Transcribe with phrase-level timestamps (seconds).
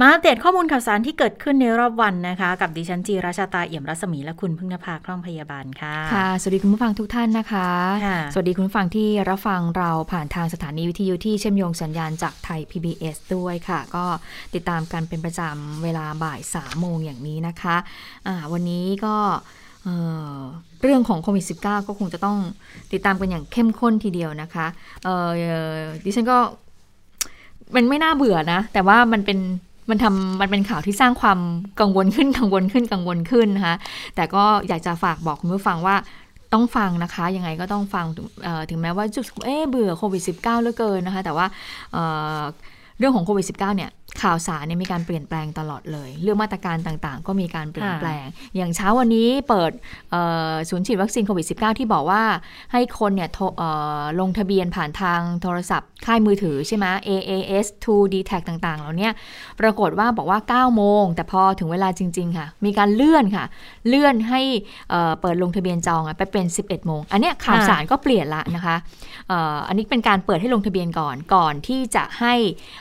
[0.00, 7.68] มาอัปเดตข้อมูลข่าวสารที่เกิดขึ้นในรอบวันนะคะ กับดิฉันจีราชาตาเอี่ยมรัศมีและคุณพึ่งนภาคล่องพยาบาลค่ะค่ะ สวัสดีคุณผู้ฟังทุกท่านนะคะ
[8.06, 14.04] ค่ะสวัสดีคุณผู้ฟังที่รับฟังเราผ่านทางสถานีวิทยุที่เชื่อมโยงสัญญาณจากไทย PBS ด้วยค่ะ ก็
[14.54, 19.16] ติดตามกันเป็นประจำเวลาบ่ายสามโมงอย่างนี้นะคะะวันนี้ก็
[19.84, 19.94] เอ่
[20.36, 20.38] อ
[20.82, 22.38] เรื่องของโควิด -19 ก็คงจะต้อง
[22.92, 24.66] ติดตามกันอย่างเข้มข้นทีเดียวนะคะ
[25.04, 25.30] เอ่อ
[26.04, 26.38] ดิฉันก็
[27.74, 29.38] มันไม่น่าเบื่อนะ แต่ว่ามันเป็น
[29.90, 31.38] มันทำมันเป็นข่าวที่สร้างความ
[31.80, 33.76] กังวลขึ้นกังวลขึ้นกังวลขึ้นนะคะ
[34.16, 35.96] แต่ก็อยากจะฝากบอกคุณผู้ฟังว่า
[36.52, 38.06] ต้องฟังนะคะ ยังไงก็ต้องฟัง
[38.70, 41.46] ถึงแม้ว่าจุดเอ๊เบื่อโควิด -19 เหลือเกินนะคะ แต่ว่า
[41.92, 42.02] เอ่
[42.38, 42.40] อ
[42.98, 43.90] เรื่องของโควิด -19 เนี่ย
[44.22, 48.26] ข่าวสารเนี่ยมีการเปลี่ยนแปลงตลอดเลย เรื่องมาตรการต่างๆ ก็มีการเปลี่ยนแปลง
[48.56, 49.72] อย่างเช้าวันนี้เปิด
[50.10, 52.22] เอ่อศูนย์ฉีดวัคซีนโควิด -19 ที่บอกว่า
[52.72, 53.68] ให้คนเนี่ยโทรเอ่
[54.00, 59.10] อลงทะเบียนผ่านทางโทรศัพท์ค่ายมือถือใช่ไหม AAS 2 d t a c ต่างๆเหล่านี้
[59.60, 63.44] ปรากฏว่าบอกว่า 9 โมง แต่พอถึงเวลาจริง ๆ ค่ะ มีการเลื่อนค่ะ
[63.88, 64.40] เลื่อนให้
[64.90, 68.76] เอ่อเปิดลงทะเบียนจองอะไปเป็น 11 โมง อันเนี้ยข่าวสารก็เปลี่ยนละนะคะ
[69.28, 72.34] เอ่ออันนี้เป็นการเปิดให้ลงทะเบียนก่อนก่อนที่จะให้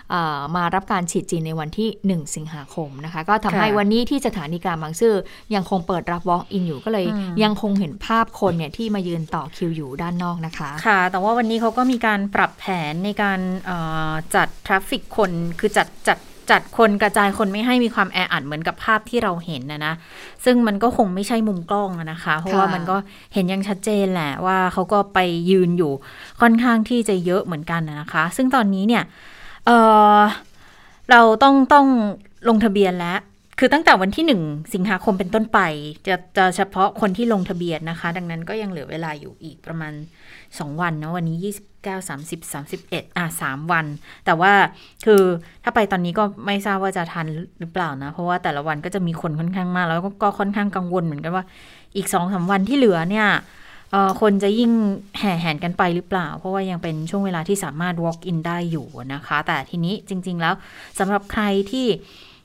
[0.09, 5.13] เอ่อมารับการฉีดจีนในวันที่ 1 สิงหาคมนะคะ ก็ทำให้ค่ะวันนี้ที่สถานีกลางบางซื่อ
[5.55, 13.77] ยังคงเปิดรับ walk in อยู่ก็เลยอืมยังคงเห็นภาพคนเนี่ยที่มายืนต่อคิวอยู่ด้านนอกนะคะ ค่ะ แต่ว่าวันนี้เขาก็มีการปรับแผนในการเอ่
[14.09, 16.19] อจัดทราฟฟิกคนคือจัดจัด
[16.51, 19.93] จัดคนกระจายคนไม่ให้มีความแออัดเหมือนกับภาพที่เราเห็นนะนะ
[20.45, 22.97] ซึ่งมันก็คงไม่ใช่มุมกล้องอะนะคะ เพราะว่ามันก็
[23.33, 25.91] เห็นอยังชัดเจนแหละว่าเขาก็ไปยืนอยู่
[26.41, 29.03] ค่อนข้างที่จะเยอะเหมือนกันนะคะ ซึ่งตอนนี้เนี่ย
[29.65, 29.77] เอ่
[30.17, 30.19] อ
[31.11, 31.87] เราต้องต้อง
[32.49, 33.19] ลงทะเบียนแล้ว
[33.59, 34.41] คือตั้งแต่วันที่หนึ่ง
[34.73, 35.59] สิงหาคมเป็นต้นไป
[36.07, 39.93] จะจะเฉพาะคนที่ลงทะเบียนนะคะ ดังนั้นก็ยังเหลือเวลาอยู่อีกประมาณ
[40.37, 43.85] 2 วันนะวันนี้ 29 30 31 อะ 3 วัน
[44.25, 44.53] แต่ว่า
[45.05, 45.21] คือ
[45.63, 47.27] ถ้าไปตอนนี้ก็ไม่ทราบว่าจะทัน
[47.59, 51.45] หรือเปล่านะ เพราะว่าแต่ละวันก็จะมีคนค่อนข้างมาก แล้วก็ค่อนข้างกังวลเหมือนกันว่า
[51.95, 53.27] อีก2อสวันที่เหลือเนี่ย
[54.21, 54.71] คนจะยิ่ง
[55.19, 60.53] แห่แหนกันไปหรือเปล่า เพราะว่ายังเป็นช่วงเวลาที่สามารถ walk in ได้อยู่นะคะ แต่ทีนี้จริง ๆ แล้ว
[60.99, 61.87] สำหรับใครที่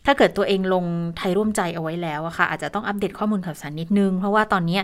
[0.06, 0.84] ถ้าเกิดตัวเองลง
[1.16, 4.80] ไทยร่วมใจเอาไว้แล้วอะค่ะ อาจจะต้องอัปเดตข้อมูลข่าวสารนิดนึง เพราะว่าตอนนี้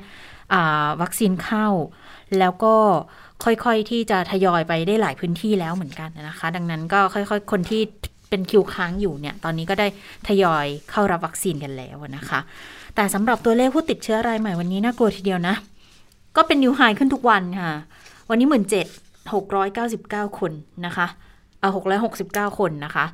[1.02, 1.66] วัคซีนเข้า
[2.38, 2.74] แล้วก็
[3.44, 7.82] ค่อยๆที่จะทยอยไปได้หลายพื้นที่แล้วเหมือนกันนะคะ ดังนั้นก็ค่อยๆ คนที่
[8.28, 9.86] เป็นคิวค้างอยู่เนี่ย ตอนนี้ก็ได้
[10.28, 12.40] ทยอยเข้ารับวัคซีนกันแล้วนะคะ
[12.94, 15.54] แต่สำหรับตัวเลขผู้ติดเชื้อรายใหม่วันนี้น่ากลัวทีเดียวนะ
[16.36, 17.72] ก็เป็นนิวไฮขึ้นทุกวันค่ะ
[18.28, 18.86] วันนี้หมื่นเจ็ด
[19.34, 20.52] หกร้อยเก้าสิบเก้าคน
[20.86, 21.06] นะคะ
[21.60, 23.06] เออหกร้อยหกสิบเก้าคนนะคะ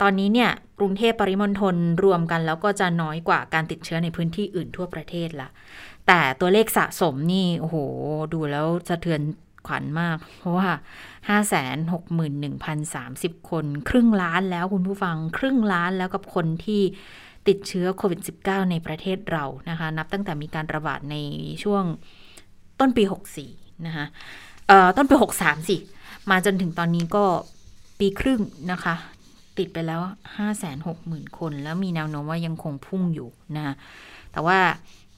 [0.00, 5.48] ตอนนี้เนี่ยกรุงเทพปริมณฑลรวมกันแล้วก็จะน้อยกว่าการติดเชื้อในพื้นที่อื่นทั่วประเทศละ
[6.06, 7.76] แต่ตัวเลขสะสมนี่โอ้โห
[8.34, 9.20] ดูแล้วสะเทือน
[9.66, 10.68] ขวัญมาก เพราะว่า
[12.30, 16.82] 561,030 คน ครึ่งล้านแล้วคุณผู้ฟัง ครึ่งล้านแล้วกับคนที่
[17.48, 21.16] ติดเชื้อโควิด -19 ในประเทศเรานะคะ นับตั้งแต่มีการระบาดใน
[21.64, 21.84] ช่วง
[22.80, 23.04] ต้นปี
[23.44, 24.06] 64 นะคะ
[24.68, 25.76] เอ่อต้นปี 63 สิ
[26.30, 27.24] มาจนถึงตอนนี้ก็
[27.98, 28.40] ปีครึ่ง
[28.72, 28.94] นะคะ
[29.58, 30.00] ติดไปแล้ว
[30.68, 33.74] 560,000 คน แล้วมีแนวโน้มว่ายังคงพุ่งอยู่นะคะ
[34.32, 34.58] แต่ว่า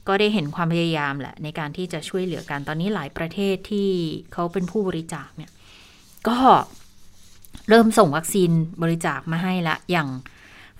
[0.07, 3.89] ก็ได้เห็นความพยายามแหละ ในการที่จะช่วยเหลือกันตอนนี้หลายประเทศที่
[4.33, 5.51] เขาเป็นผู้บริจาคเนี่ย
[6.27, 6.37] ก็
[7.69, 8.51] เริ่มส่งวัคซีน
[8.83, 10.07] บริจาคมาให้ละอย่าง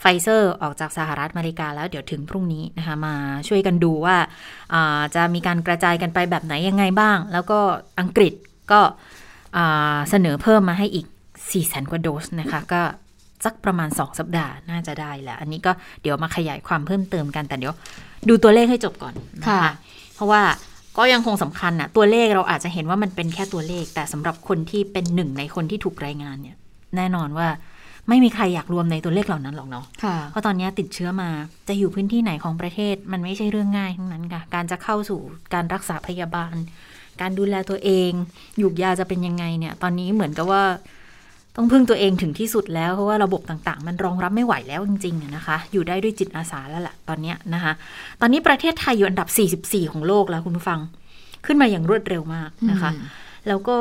[0.01, 3.15] ไฟเซอร์ออกจากสหรัฐอเมริกาแล้วเดี๋ยวถึงพรุ่งนี้นะคะมา
[3.47, 4.17] ช่วยกันดูว่า
[4.73, 7.59] อ่าจะมีการกระจายกันไปแบบไหนยังไงบ้าง แล้วก็
[7.99, 8.33] อังกฤษ
[8.71, 8.81] ก็
[9.57, 12.81] อ่าเสนอเพิ่มมาให้อีก4 0 0 0 0กว่าโดสนะคะก็
[13.45, 15.71] สักประมาณ 2 สัปดาห์น่าจะได้แหละอันนี้ก็
[16.01, 17.73] เดี๋ยวมาขยายความเพิ่มเติมกันแต่เดี๋ยว
[18.29, 19.73] ดูตัวเลขให้จบก่อนนะคะค่ะ
[20.15, 20.41] เพราะว่า
[20.97, 26.57] ก็ยังคงสำคัญนะตัวเลขเราอาจจะเห็นว่ามันเป็นแค่ตัวเลข แต่สำหรับคนที่เป็นหนึ่งในคนที่ถูกรายงานเนี่ย
[26.95, 27.47] แน่นอนว่า
[28.09, 31.29] ไม่มีใครอยากรวมในตัวเลขเหล่านั้นหรอกเนาะค่ะเพราะตอนนี้ติดเชื้อมา
[31.67, 35.19] จะอยู่พื้นที่ไหนของประเทศมันไม่ใช่เรื่องง่ายทั้งนั้นค่ะ การจะเข้าสู่
[35.53, 36.55] การรักษาพยาบาล
[37.21, 38.11] การดูแลตัวเอง
[38.59, 40.63] หยุกยาจะเป็นยังไงเนี่ย ตอนนี้เหมือนกับว่า
[41.55, 47.73] ต้องพึ่งตัวเองถึงที่สุดแล้วเพราะว่าระบบต่างๆ มันรองรับไม่ไหวแล้วจริงๆอะนะคะ อยู่ได้ด้วยจิตอาสาแล้วแหละตอนเนี้ยนะคะ
[48.21, 49.27] ตอนนี้ประเทศไทยอยู่อันดับ
[49.65, 50.79] 44 ของโลกแล้วคุณผู้ฟัง
[51.45, 52.91] ขึ้นมาอย่างรวดเร็วมากนะคะ
[53.47, 53.77] แล้วก็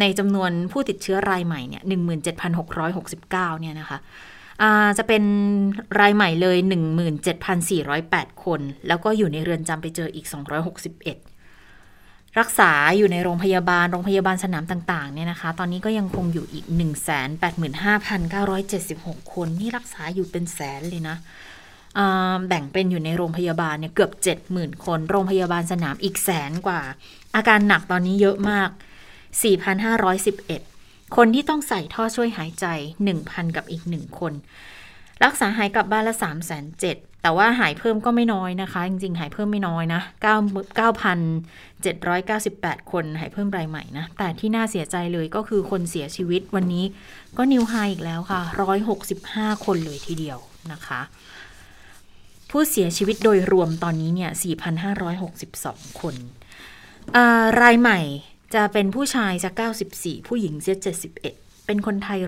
[0.00, 1.82] ในจำนวนผู้ติดเชื้อรายใหม่เนี่ย
[2.50, 3.98] 17,669เนี่ยนะคะ
[4.98, 5.22] จะเป็น
[6.00, 6.56] รายใหม่เลย
[7.70, 10.36] 17,408 คน แล้วก็อยู่ในเรือนจำไปเจออีก 261
[12.38, 16.64] รักษาอยู่ในโรงพยาบาล โรงพยาบาลสนามต่างๆ เนี่ยนะคะ ตอนนี้ก็ยังคงอยู่อีก
[18.38, 21.16] 185,976 คน นี่รักษาอยู่เป็นแสนเลยนะ
[22.48, 24.10] แบ่งเป็นอยู่ในโรงพยาบาลเนี่ยเกือบ
[24.48, 26.80] 70,000 คน โรงพยาบาลสนามอีกแสนกว่า
[27.36, 28.68] อาการหนักตอนนี้เยอะมาก
[29.44, 32.66] 4,511 คนที่ต้องใส่ท่อช่วยหายใจ
[33.10, 34.32] 1,000 กับอีก 1 คน
[35.24, 36.62] รักษาหายกลับบ้านละ 3 7 0 0
[36.94, 40.00] 0แต่ว่าหายเพิ่มก็ไม่น้อยนะคะ จริง ๆ หายเพิ่มไม่น้อยนะ
[41.60, 46.84] 9,798 คนหายเพิ่มรายใหม่นะ แต่ที่น่าเสียใจเลยก็คือคนเสียชีวิตวันนี้
[47.36, 48.40] ก็นิวไฮอีกแล้วค่ะ
[49.02, 50.38] 165 คนเลยทีเดียว
[50.72, 51.00] นะคะ
[52.50, 54.30] ผู้เสียชีวิตโดยรวมตอนนี้เนี่ย
[55.10, 56.14] 4,562 คน
[57.62, 58.00] รายใหม่
[58.54, 59.50] จะเป็นผู้ชายจะ
[59.90, 60.74] 94 ผู้หญิงจะ
[61.20, 61.22] 71
[61.66, 62.20] เป็นคนไทย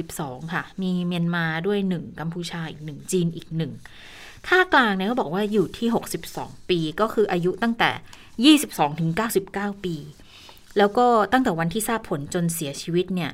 [0.00, 3.48] 162 ค่ะ มีเมียนมาด้วย 1 กัมพูชาอีก 1 จีนอีก
[3.96, 5.88] 1 ค่ากลางเนี่ยเขาบอกว่าอยู่ที่
[6.28, 9.10] 62 ปีก็คืออายุตั้งแต่ 22 ถึง
[9.48, 9.96] 99 ปี
[10.78, 13.30] แล้วก็ตั้งแต่วันที่ทราบผลจนเสียชีวิตเนี่ย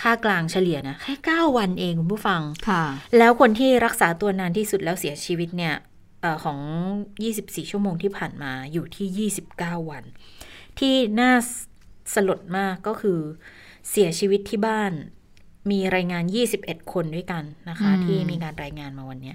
[0.00, 2.84] ค่ากลางเฉลี่ยนะ แค่ 9 วันเองคุณผู้ฟัง ค่ะ
[3.18, 5.74] แล้วคนที่รักษาตัวนานที่สุดแล้วเสียชีวิตเนี่ย
[6.24, 6.58] ออของ
[7.14, 10.04] 24 ชั่วโมงที่ผ่านมาอยู่ที่ 29 วัน
[10.78, 11.32] ที่น่า
[12.14, 13.18] สลดมากก็คือ
[13.90, 14.92] เสียชีวิตที่บ้าน
[15.70, 16.24] มีรายงาน
[16.58, 19.34] 21 คนด้วยกันนะคะ ที่มีการรายงานมาวันนี้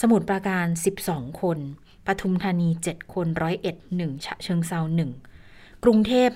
[0.00, 0.66] สมุทรปราการ
[1.04, 1.58] 12 คน
[2.06, 5.10] ปทุมธานี 7 คนร้อยเอ็ดหนึ่งฉะเชิงเซาหนึ่ง
[5.84, 6.28] กรุงเทพ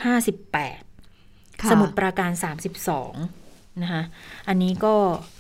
[0.81, 2.31] 58 สมุทรปราการ
[3.07, 4.03] 32 นะคะ
[4.49, 4.95] อันนี้ก็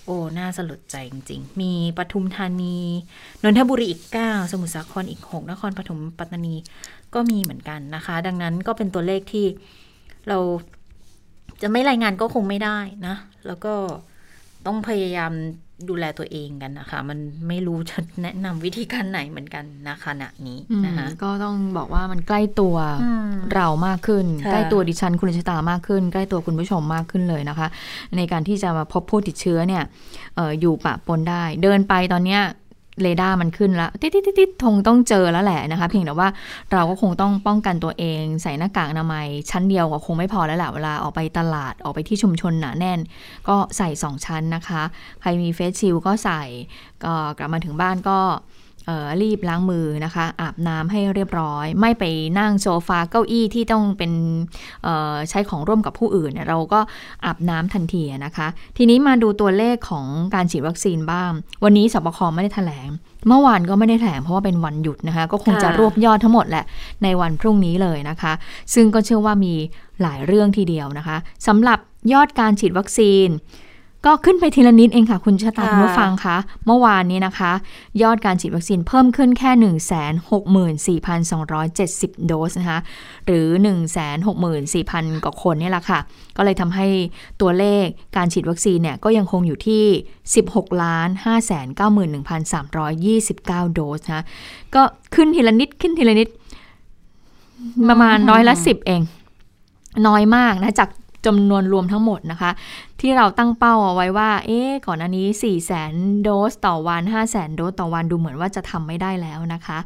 [0.04, 2.78] โอ้ น่าสลดใจจริง ๆ มีปทุมธานี
[3.42, 6.54] นนทบุรีอีก 9 สมุทรสาครอีก 6 นครปฐมปัตตานี
[7.14, 9.46] ก็มีเหมือนกันนะคะ ดังนั้นก็เป็นตัวเลขที่
[10.28, 10.38] เรา
[11.62, 13.16] จะไม่รายงานก็คงไม่ได้นะ
[13.46, 13.74] แล้วก็
[14.66, 15.32] ต้องพยายาม
[15.88, 22.76] ดูแลตัวเองกันนะคะ มันไม่รู้จะแนะนำวิธีการไหนเหมือนกันนะขณะนี้นะคะก็ต้องบอกว่ามันใกล้ตัว
[23.54, 27.68] เรามากขึ้น ใกล้ตัวดิฉันคุณชิตามากขึ้น ใกล้ตัวคุณผู้ชมมากขึ้นเลยนะคะ
[28.16, 29.82] ในการที่จะมาพบผู้ติดเชื้อเนี่ย
[30.38, 32.42] อออยู่ปะปนได้ เดินไปตอนเนี้ย
[33.00, 36.28] เรดาร์มันขึ้นแล้วติดติดติดทงต้องเจอแล้วแหละนะคะ เพียงแต่ว่า
[36.72, 43.00] เราก็คงต้องป้องกันตัวเอง ใส่หน้ากากอนามัย ชั้นเดียวก็คงไม่พอแล้วแหละเวลาออกไปตลาดออกไปที่ชุมชนหนาแน่น
[43.48, 44.82] ก็ใส่สองชั้นนะคะ
[45.20, 46.42] ใครมีเฟสชิลก็ใส่
[47.04, 48.18] ก็กลับมาถึงบ้านก็
[49.22, 52.04] รีบล้างมือนะคะ อาบน้ำให้เรียบร้อย ไม่ไป
[52.38, 54.12] นั่งโซฟาเก้าอี้ที่ต้องเป็น
[55.30, 56.80] ใช้ของร่วมกับผู้อื่น เราก็
[57.24, 58.46] อาบน้ำทันทีนะคะ
[58.76, 61.30] ทีนี้มาดูตัวเลขของการฉีดวัคซีนบ้าง
[61.64, 62.88] วันนี้สบคไม่ได้แถลง
[63.28, 66.64] เมื่อวานก็ไม่ได้แถลงเพราะว่าเป็นวันหยุดนะคะ ก็คงจะรวบยอดทั้งหมดแหละ
[67.02, 68.32] ในวันพรุ่งนี้เลยนะคะ
[68.74, 69.54] ซึ่งก็เชื่อว่ามี
[70.02, 71.78] หลายเรื่องทีเดียวนะคะสำหรับ
[72.12, 73.28] ยอดการฉีดวัคซีน
[74.06, 77.52] ก็ขึ้นไปทีละนิดเองค่ะ คุณชะตาคุณผู้ฟังคะ เมื่อวานนี้นะคะ
[78.02, 79.50] ยอดการฉีดวัคซีนเพิ่มขึ้นแค่
[81.06, 82.80] 164,270 โดสนะคะ
[83.26, 83.46] หรือ
[84.36, 85.98] 164,000 กว่าคนนี่แหละค่ะ
[86.36, 86.86] ก็เลยทำให้
[87.40, 89.84] ตัวเลขการฉีดวัคซีนเนี่ย ก็ยังคงอยู่ที่
[90.32, 91.08] 16ล้าน
[92.42, 94.24] 591,329 โดสนะ
[94.74, 94.82] ก็
[95.14, 96.28] ขึ้นทีละนิดขึ้นทีละนิด
[97.88, 99.02] ประมาณร้อยละสิบเอง
[100.06, 100.88] น้อยมากนะจาก
[101.26, 102.50] จำนวนรวมทั้งหมดนะคะ
[103.00, 105.92] ที่เราตั้งเป้าเอาไว้ว่า เอ๊ะก่อนอันนี้ 4 0 0แสน
[106.22, 109.78] โดสต่อวัน 5 0 0แสนโดสต่อวันดูเหมือนว่าจะทำไม่ได้แล้วนะคะ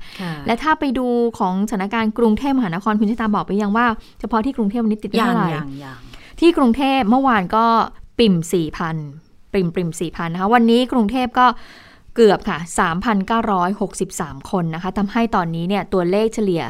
[0.46, 1.06] และถ้าไปดู
[1.38, 3.87] ของสถานการณ์กรุงเทพมหานครคุณชิตาบอกไปยังว่า
[4.20, 5.50] เฉพาะที่กรุงเทพวันนี้ติดเท่าไหร่
[6.40, 7.64] ที่กรุงเทพเมื่อวานก็
[8.18, 8.34] ปิ่ม
[8.94, 11.46] 4,000ปิ่มปิ่ม4,000นะคะวันนี้กรุงเทพก็
[12.16, 12.58] เกือบค่ะ
[13.54, 16.62] 3,963 คนนะคะทำให้ตอนนี้เนี่ยตัวเลขเฉลี่ย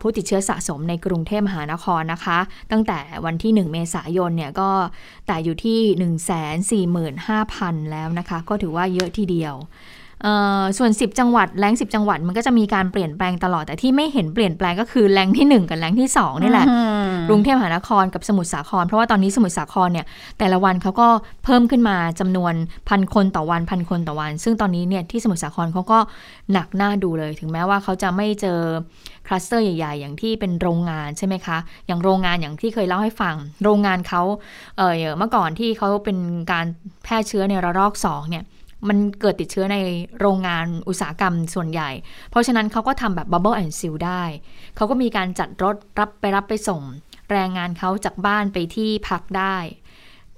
[0.00, 2.38] ผู้ติดเชื้อสะสมในกรุงเทพมหานครนะคะ
[2.70, 4.70] ตั้งแต่วันที่ 1 เมษายนเนี่ยก็
[5.26, 9.54] แต่อยู่ที่ 145,000 แล้วนะคะ ก็ถือว่าเยอะทีเดียว
[10.78, 16.66] ส่วน 10 จังหวัดแรง10 จังหวัดมันก็จะมีการเปลี่ยนแปลงตลอด แต่ที่ไม่เห็นเปลี่ยนแปลงก็คือแรงที่ 1 กับแรงที่ 2 นี่แหละ
[17.28, 20.06] กรุงเทพมหานครกับสมุทรสาคร เพราะว่าตอนนี้สมุทรสาครเนี่ย
[20.38, 21.08] แต่ละวันเขาก็
[21.44, 22.54] เพิ่มขึ้นมาจำนวน
[22.88, 25.98] พันคนต่อวันพันคนต่อวัน ซึ่งตอนนี้เนี่ยที่สมุทรสาครเขาก็
[26.52, 28.60] หนักหน้าดูเลย ถึงแม้ว่าเขาจะไม่เจอ
[29.26, 33.34] คลัสเตอร์ใหญ่ ๆ อย่างที่เป็นโรงงานใช่ไหมคะ อย่างโรงงานอย่างที่เคยเล่าให้ฟัง
[33.64, 34.22] โรงงานเขา
[34.76, 36.18] เออเมื่อก่อนที่เขาเป็น
[36.52, 36.66] การ
[37.04, 38.44] แพร่เชื้อในระลอก2เนี่ย
[38.88, 39.78] มันเกิดติดเชื้อใน
[40.20, 41.90] โรงงานอุตสาหกรรมส่วนใหญ่
[42.30, 44.22] เพราะฉะนั้นเขาก็ทำแบบ bubble and seal ได้
[44.76, 46.82] เขาก็มีการจัดรถรับไปรับไปส่ง
[47.32, 49.56] แรงงานเขาจากบ้านไปที่พักได้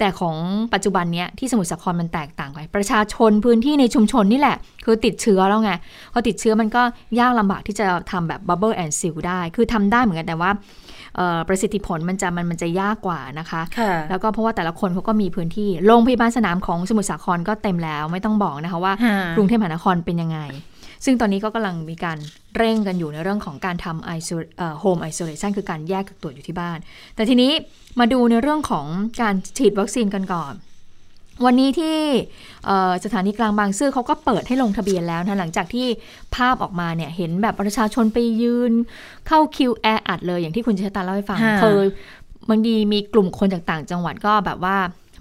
[0.01, 0.37] แต่ของ
[0.75, 5.73] ปัจจุบันเนี้ยที่สมุทรสาครมันแตกต่างไปประชาชนพื้นที่ในชุมชนนี่แหละ คือติดเชื้อแล้วไง
[6.13, 6.83] พอติดเชื้อมันก็
[7.21, 10.51] ยากลำบากที่จะทำแบบ bubble and seal ได้ คือทำได้เหมือนกันแต่ว่า
[11.49, 13.63] ประสิทธิผลมันจะมันมันจะยากกว่านะคะ
[14.11, 18.93] แล้วก็เพราะว่าแต่ละคนเขาก็มีพื้นที่โรงพยาบาลสนามของสมุทรสาครก็เต็มแล้วไม่ต้องบอกนะคะว่า
[19.37, 20.41] กรุงเทพมหานครเป็นยังไง
[21.05, 22.19] ซึ่งตอนนี้ก็กำลังมีการ
[22.57, 26.79] เร่งกันอยู่ในเรื่องของการทำโฮมไอโซเลชันคือการแยกกักตัวอยู่ที่บ้าน
[27.15, 27.53] แต่ทีนี้
[27.99, 28.87] มาดูในเรื่องของ
[29.21, 30.55] การฉีดวัคซีนกันก่อน
[31.45, 31.99] วันนี้ที่
[33.05, 35.87] สถานีกลางบางซื่อเขาก็เปิดให้ลงทะเบียนแล้วนะหลังจากที่
[36.35, 38.73] ภาพออกมาเนี่ยเห็นแบบประชาชนไปยืน
[39.27, 41.87] เข้าคิวแออัดเลยอย่างที่คุณเชตาเล่าให้ฟังเคย
[42.51, 44.77] บางทีมีกลุ่มคนจากต่างจังหวัดก็แบบว่า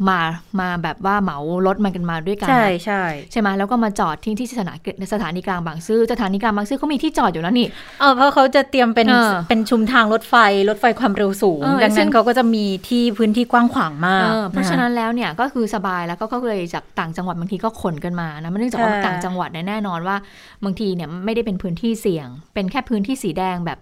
[0.08, 0.20] มา
[0.60, 1.38] มาแบบว่าเหมา
[1.68, 4.78] รถมากันมาด้วยกันใช่ใช่ใช่ไหมแล้วก็มาจอดที่ที่สถาน
[5.14, 7.68] สถานีกลางบางซื่อสถานีกลางบางซื่อเขามีที่จอดอยู่แล้วนี่
[8.00, 9.08] เออเพราะเขาจะเตรียมเป็น
[9.50, 10.36] เป็นชุมทางรถไฟ
[10.70, 20.18] รถไฟความเร็วสูง ดังนั้นเขาก็จะมีที่พื้นที่กว้างขวางมากเพราะฉะนั้นแล้วเนี่ยก็คือสบายแล้วก็ก็เลยจากต่างจังหวัดบางทีก็ขนกันมานะเนื่องจากว่าต่างจังหวัดแน่นอนว่า
[20.64, 23.80] บางทีเนี่ยไม่ได้เป็นพื้นที่เสี่ยง เป็นแค่พื้นที่สีแดงแบบ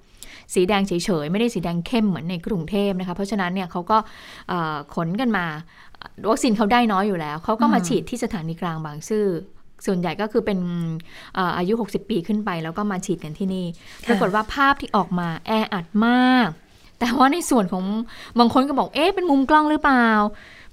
[0.53, 0.91] สีแดงเฉ
[1.23, 3.97] ยๆ ไม่ได้สีแดงเข้มเหมือนในกรุงเทพนะคะ เพราะฉะนั้นเนี่ยเขาก็
[4.95, 5.45] ขนกันมา
[6.29, 9.25] วัคซีนเขาได้น้อยอยู่แล้ว เขาก็มาฉีดที่สถานีกลางบางซื่อ
[9.85, 10.59] ส่วนใหญ่ก็คือเป็น
[11.57, 13.65] อายุ 60 ปีขึ้นไป แล้วก็มาฉีดกันที่นี่
[14.07, 16.49] ปรากฏว่าภาพที่ออกมาแออัดมาก
[16.99, 17.83] แต่ว่าในส่วนของ
[18.39, 20.07] บางคนก็บอกเอ๊ะเป็นมุมกล้องหรือเปล่า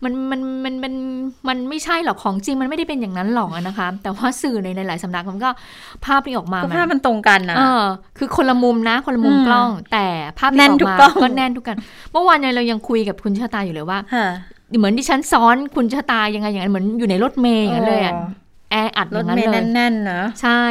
[0.05, 0.95] มันมันมันมัน
[1.49, 5.51] มันไม่ใช่หรอกของจริงมันไม่ได้เป็นอย่างนั้นหรอกนะคะ แต่ว่าสื่อในหลายสำนักมันก็
[6.05, 7.85] ภาพที่ออกมาภาพมันตรงกันนะเออ
[8.19, 10.07] คือคนละมุมนะคนละมุมกล้อง แต่
[10.39, 11.77] ภาพที่ออกมาก็แน่นทุกกัน
[12.13, 13.99] เมื่อวานเรายังคุยกับคุณชาตาอยู่เลยว่า
[14.79, 18.03] เหมือนที่ฉันซ้อนคุณชะตายังไงอย่างนั้นเหมือนอยู่ในรถเมย์อย่างนั้นเลย
[18.71, 20.63] แออัดอย่างนั้นเลยแน่นๆนะใช่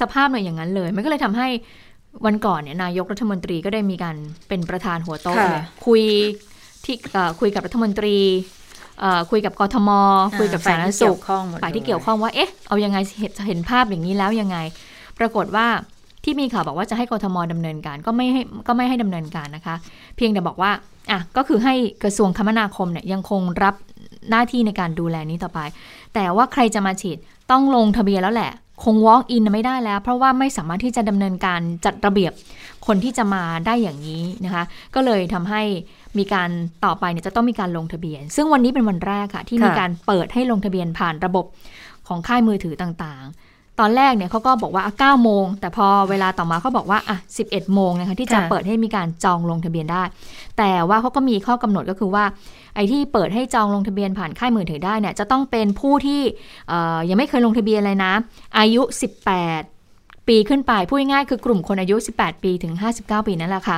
[0.00, 1.48] สภาพเนี่ยอย่างนั้นเลย มันก็เลยทำให้
[2.26, 4.16] วันก่อนเนี่ยนายกรัฐมนตรีก็ได้มีการ
[4.48, 6.02] เป็นประธานหัวโต๊ะเลยคุย
[6.84, 6.96] ที่
[7.40, 8.18] คุยกับรัฐมนตรี
[9.30, 9.90] คุยกับกทม
[10.38, 11.16] คุยกับสาธารณสุข
[11.62, 12.98] ฝ่ายที่เกี่ยวข้องว่าเอ๊ะเอายังไง
[13.48, 14.56] เห็นภาพอย่างนี้แล้วยังไง
[15.18, 15.66] ปรากฏว่า
[16.24, 19.76] ที่มีข่าวบอกว่าจะให้กทมดำเนินการก็ไม่ให้ก็ไม่ให้ดำเนินการนะคะ
[20.16, 20.70] เพียงแต่บอกว่า
[21.10, 23.74] อะก็คือให้กระทรวงคมนาคมเนี่ยยังคงรับ
[24.30, 25.60] หน้าที่ในการดูแลนี้ต่อไป
[26.14, 27.18] แต่ว่าใครจะมาฉีด
[27.50, 28.52] ต้องลงทะเบียนแล้วแหละ
[28.84, 32.32] คง walk in ไม่ได้แล้ว เพราะว่าไม่สามารถที่จะดำเนินการจัดระเบียบ
[32.86, 35.62] คนที่จะมาได้อย่างนี้นะคะ ก็เลยทำให้
[36.18, 36.50] มีการ
[36.84, 41.44] ต่อไปเนี่ยจะต้องมีการลงทะเบียน ซึ่งวันนี้เป็นวันแรกค่ะที่มีการเปิดให้ลงทะเบียนผ่านระบบ
[42.08, 43.24] ของค่ายมือถือต่าง
[43.80, 44.82] ตอนแรกเนี่ยเขาก็บอกว่า
[45.16, 50.02] 9 โมง แต่พอเวลาต่อมาเขาบอกว่าอะ11 โมงนะคะที่จะเปิดให้มีการจองลงทะเบียนได้
[50.58, 52.24] แต่ว่าเขาก็มีข้อกำหนดก็คือว่า
[52.74, 56.22] ไอ้ที่เปิดให้จองลงทะเบียนผ่านค่ายมือถือได้เนี่ยจะต้องเป็นผู้ที่
[57.08, 58.12] ยังไม่เคยลงทะเบียนเลยนะ
[58.58, 58.82] อายุ
[59.54, 63.76] 18 ปีขึ้นไป พูดง่ายๆคือกลุ่มคนอายุ 18 ปีถึง 59 ปีนั่นแหละค่ะ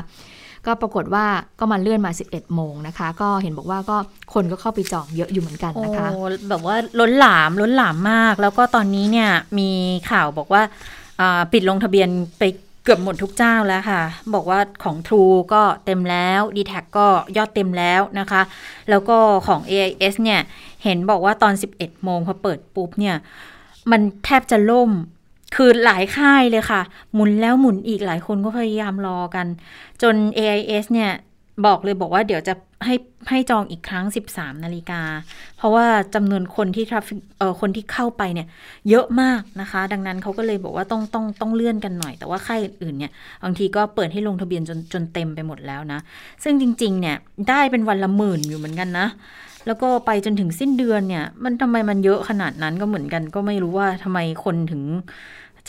[0.68, 1.26] ก็ปรากฏว่า
[1.58, 3.96] ก็มาเลื่อนมา 11 โมงนะคะ ก็เห็นบอกว่าก็
[4.34, 9.70] คนก็เข้าไปจองเยอะอยู่เหมือนกันนะคะโอ้แบบว่าล้นหลามล้นหลามมาก แล้วก็ตอนนี้เนี่ยมี
[10.10, 10.62] ข่าวบอกว่า
[11.52, 12.08] ปิดลงทะเบียน
[12.38, 12.42] ไป
[12.84, 14.02] เกือบหมดทุกเจ้าแล้วค่ะ
[14.34, 17.06] บอกว่าของ True ก็เต็มแล้ว d t แทก็
[17.36, 18.42] ยอดเต็มแล้วนะคะ
[18.90, 20.40] แล้วก็ของ AIS เนี่ย
[20.84, 23.16] เห็นบอกว่าตอน 11 โมงพอเปิดปุ๊บเนี่ย
[23.90, 24.90] มันแทบจะล่ม
[25.54, 26.80] คือหลายค่ายเลยค่ะ
[27.14, 29.46] หมุนแล้วหมุนอีกหลายคนก็พยายามรอกัน
[30.02, 31.12] จน AIS เนี่ย
[31.66, 32.94] บอกเลยบอกว่าเดี๋ยวจะให้
[33.30, 35.02] ให้จองอีกครั้ง 13 นาฬิกา
[35.56, 38.46] เพราะว่าจำนวนคนที่ทราฟิกเอ่อคนที่เข้าไปเนี่ย
[38.88, 43.12] เยอะมากนะคะ ดังนั้นเขาก็เลยบอกว่าต้องต้องต้องเลื่อนกันหน่อย แต่ว่าค่ายอื่นเนี่ย
[43.44, 46.00] บางทีก็เปิดให้ลงทะเบียนจนจนเต็มไปหมดแล้วนะ
[46.44, 47.16] ซึ่งจริง ๆ เนี่ย
[47.48, 49.06] ได้เป็นวันละหมื่นอยู่เหมือนกันนะ
[49.66, 54.82] แล้วก็ไปจนถึงสิ้นเดือนเนี่ย มันทำไมมันเยอะขนาดนั้นก็เหมือนกัน ก็ไม่รู้ว่าทำไมคนถึง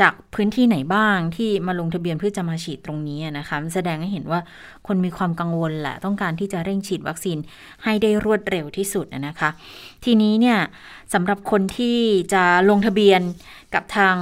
[0.02, 4.40] จากพื้นที่ไหนบ้างที่มาลงทะเบียนเพื่อจะมาฉีดตรงนี้นะคะแสดงให้เห็นว่า
[4.88, 7.38] คนมีความกังวลแหละต้องการที่จะเร่งฉีดวัคซีน
[7.84, 9.50] ให้ได้รวดเร็วที่สุดนะคะ
[10.06, 10.60] ทีนี้เนี่ย
[11.14, 11.98] สำหรับคนที่
[12.34, 13.22] จะลงทะเบียน
[13.74, 14.16] กับทาง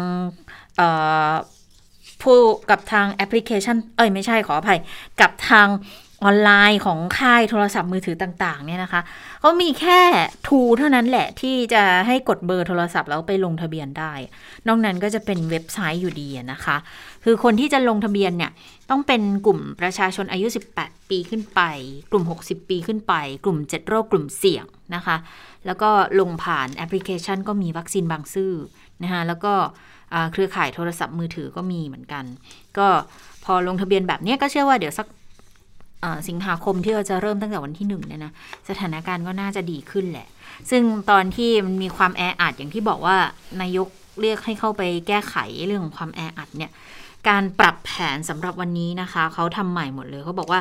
[2.22, 2.38] ผู้
[2.70, 4.80] กับทางแอปพลิเคชัน เอ้ยไม่ใช่ขออภัย
[5.22, 5.68] กับทาง
[6.24, 9.02] ออนไลน์ของค่ายโทรศัพท์มือถือต่างๆ เนี่ยนะคะ
[9.40, 10.02] เขามีแค่
[10.48, 14.14] ทูเท่านั้นแหละที่จะให้กดเบอร์โทรศัพท์แล้วไปลงทะเบียนได้
[14.68, 16.78] นอกนั้นก็จะเป็นเว็บไซต์อยู่ดีนะคะ
[17.24, 18.52] คือคนที่จะลงทะเบียนเนี่ย
[18.90, 20.48] ต้องเป็นกลุ่มประชาชนอายุ
[20.78, 21.62] 18 ปีขึ้นไป
[22.12, 23.14] กลุ่ม 60 ปีขึ้นไป
[23.46, 25.16] กลุ่ม 7 โรคกลุ่มเสี่ยงนะคะ
[25.66, 28.54] แล้วก็ลงผ่านแอปพลิเคชัน ก็มีวัคซีนบางซื่อ
[29.04, 29.54] นะคะแล้วก็
[30.32, 32.24] เครือข่ายโทรศัพท์มือถือก็มีเหมือนกัน
[32.78, 32.88] ก็
[33.46, 35.08] พอลงทะเบียนแบบนี้ก็เชื่อว่าเดี๋ยวสัก
[36.28, 38.32] สิงหาคมที่เราจะเริ่มตั้งแต่วันที่หนึ่งเนี่ยนะ
[38.70, 40.28] สถานการณ์ก็น่าจะดีขึ้นแหละ
[40.70, 43.18] ซึ่งตอนที่มันมีความแออัดอย่างที่บอกว่า
[43.62, 43.88] นายก
[44.22, 45.36] เรียกให้เข้าไปแก้ไข
[45.66, 46.72] เรื่องของความแออัดเนี่ย
[47.30, 50.60] การปรับแผนสำหรับวันนี้นะคะเขาทำใหม่หมดเลยเขาบอกว่า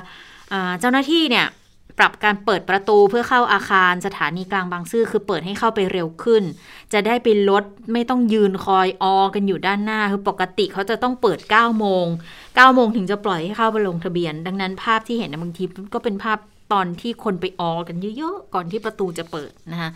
[0.81, 1.47] เจ้าหน้าที่เนี่ย
[1.99, 6.43] ปรับการเปิดประตูเพื่อเข้าอาคารสถานีกลางบางซื่อคือเปิดให้เข้าไปเร็วขึ้น
[6.93, 12.07] จะได้ไปลดไม่ต้องยืนคอยออกันอยู่ด้านหน้าคือปกติเขาจะต้องเปิด 9 โมง
[12.41, 16.39] 9 โมงถึงจะปล่อยให้เข้าไปลงทะเบียน ดังนั้นภาพที่เห็นบางทีก็เป็นภาพ
[16.73, 19.91] ตอนที่คนไปออกันเยอะๆก่อนที่ประตูจะเปิดนะคะ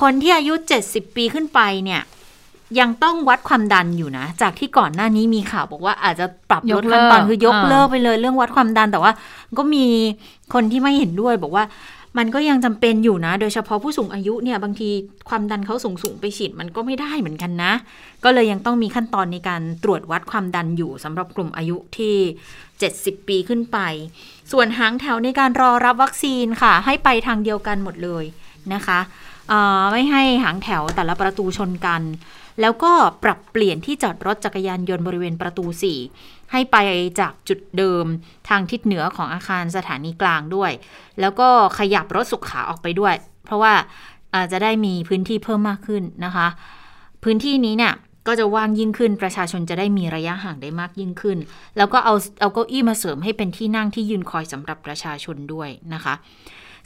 [0.00, 2.02] คนที่อายุ 70 ปีขึ้นไปเนี่ย
[2.78, 9.12] ยังต้องวัดความดันอยู่นะ จากที่ก่อนหน้านี้มีข่าวบอกว่าอาจจะปรับลดขั้นตอนคือยกเลิกไปเลยเรื่องวัดความดันแต่ว่า
[9.58, 9.84] ก็มี
[10.54, 11.64] คนที่ไม่เห็นด้วยบอกว่า
[12.18, 14.88] มันก็ยังจำเป็นอยู่นะ โดยเฉพาะผู้สูงอายุเนี่ยบางที
[15.28, 17.72] ความดันเขาสูงสูงไปฉีดมันก็ไม่ได้เหมือนกันนะ
[18.24, 22.14] ก็เลยยังต้องมีขั้นตอนในการตรวจวัดความดันอยู่สำหรับกลุ่มอายุที่
[22.70, 23.78] 70 ปีขึ้นไป
[24.52, 28.24] ส่วนหางแถวในการรอรับวัคซีนค่ะ ให้ไปทางเดียวกันหมดเลย
[28.74, 28.98] นะคะ
[29.92, 32.02] ไม่ให้หางแถวแต่ละประตูชนกัน
[32.60, 32.92] แล้วก็
[33.24, 35.64] ปรับเปลี่ยนที่จอดรถจักรยานยนต์บริเวณประตู
[36.08, 36.76] 4 ให้ไป
[37.20, 38.04] จากจุดเดิม
[38.48, 40.72] ทางทิศเหนือของอาคารสถานีกลางด้วย
[41.20, 43.14] แล้วก็ขยับรถสุขขาออกไปด้วย
[43.44, 43.74] เพราะว่า
[44.34, 46.46] อาจจะได้มีพื้นที่เพิ่มมากขึ้นนะคะ
[47.24, 47.94] พื้นที่นี้เนี่ย
[48.26, 51.38] ก็จะว่างยิ่งขึ้น ประชาชนจะได้มีระยะห่างได้มากยิ่งขึ้น
[51.76, 56.14] แล้วก็เอาเอาเก้าอี้มาเสริมให้เป็นที่นั่งที่ยืนคอยสำหรับประชาชนด้วยนะคะ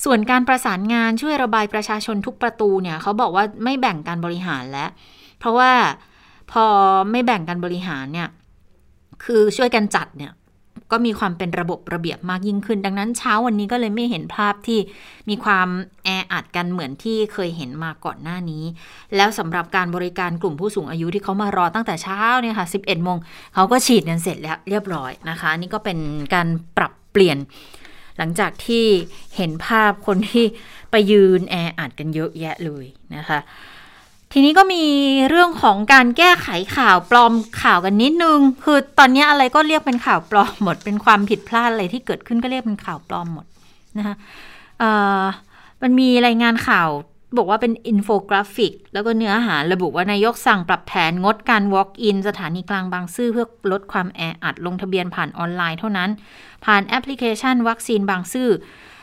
[0.05, 4.91] ส่วนการประสานงานช่วยระบายประชาชนทุกประตูเนี่ยเขาบอกว่าไม่แบ่งการบริหารแล้ว
[5.45, 5.73] เพราะว่า
[6.53, 6.67] พอ
[7.11, 8.29] ไม่แบ่งการบริหารเนี่ย
[9.25, 10.33] คือช่วยกันจัดเนี่ย
[10.91, 14.79] ก็มีความเป็นระบบระเบียบมากยิ่งขึ้น ดังนั้นเช้าวันนี้ก็เลยไม่เห็นภาพที่
[15.29, 15.69] มีความ
[16.05, 18.65] แออัดกันเหมือนที่เคยเห็นมาก่อนหน้านี้
[19.17, 23.19] แล้วสำหรับการบริการกลุ่มผู้สูงอายุที่เขามารอตั้งแต่เช้าเนี่ยค่ะ 11โมง
[23.55, 25.99] เขาก็ฉีดกันเสร็จแล้วเรียบร้อยนะคะ นี่ก็เป็น
[26.35, 27.39] การปรับเปลี่ยน
[28.19, 28.85] หลังจากที่
[29.37, 30.45] เห็นภาพคนที่
[30.91, 32.85] ไปยืนแออัดกันเยอะแยะเลย
[33.17, 33.39] นะคะ
[34.37, 34.85] ทีนี้ก็มี
[35.29, 43.47] เรื่องของการแก้ไขข่าวปลอมข่าวกันนิดนึง คือตอนนี้อะไรก็เรียกเป็นข่าวปลอมหมด เป็นความผิดพลาดอะไรที่เกิดขึ้นก็เรียกเป็นข่าวปลอมหมด
[43.99, 44.17] นะคะ
[45.83, 46.89] มันมีรายงานข่าว
[47.37, 56.11] บอกว่าเป็นอินโฟกราฟิก แล้วก็เนื้อหาระบุว่านายกสั่งปรับแผนงดการ walk in สถานีกลางบางซื่อเพื่อลดความแออัดลงทะเบียนผ่านออนไลน์เท่านั้น
[56.65, 58.49] ผ่านแอปพลิเคชันวัคซีนบางซื่อ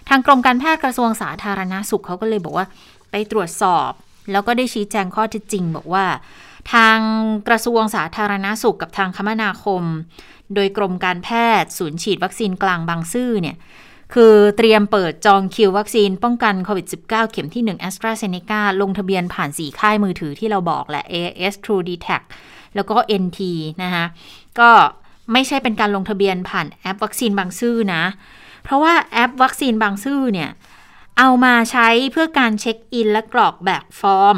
[0.10, 2.66] ทางกรมการแพทย์กระทรวงสาธารณาสุขเขาก็เลยบอกว่า
[3.12, 3.92] ไปตรวจสอบ
[4.32, 6.06] แล้วก็ได้ชี้แจงข้อเท็จจริง บอกว่า
[6.74, 7.00] ทาง
[7.48, 9.84] กระทรวงสาธารณาสุขกับทางคมนาคม
[10.56, 11.30] โดยกรมการแพ
[11.62, 13.58] ทย์ ศูนย์ฉีดวัคซีนกลางบางซื่อเนี่ย
[14.14, 22.22] คือเตรียมเปิดจองคิววัคซีนป้องกันโควิด -19 เข็มที่ 1 AstraZeneca ลงทะเบียนผ่าน 4 ค่ายมือถือที่เราบอกแหละ AS True d t a c
[22.76, 23.40] แล้วก็ NT
[23.84, 24.06] นะคะ
[24.60, 24.70] ก็
[25.32, 28.04] ไม่ใช่เป็นการลงทะเบียนผ่านแอปวัคซีนบางซื่อนะ
[28.64, 30.50] เพราะว่าแอปวัคซีนบางซื่อเนี่ย
[31.18, 34.38] เอามาใช้เพื่อการเช็คอินและกรอกแบบฟอร์ม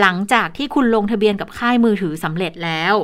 [0.00, 2.94] หลังจากที่คุณลงทะเบียนกับค่ายมือถือสำเร็จแล้ว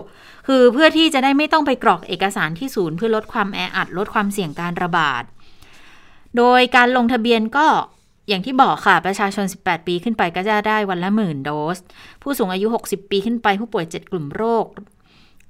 [0.47, 5.23] คือเพื่อที่จะได้ไม่ต้องไปกรอกเอกสารที่ศูนย์เพื่อลดความแออัดลดความเสี่ยงการระบาด
[6.37, 7.67] โดยการลงทะเบียนก็
[8.29, 11.79] อย่างที่บอกค่ะ ประชาชน 18 ปีขึ้นไปก็จะได้วันละหมื่นโดส
[12.23, 14.65] ผู้สูงอายุ 60 ปีขึ้นไปผู้ป่วย 7 กลุ่มโรค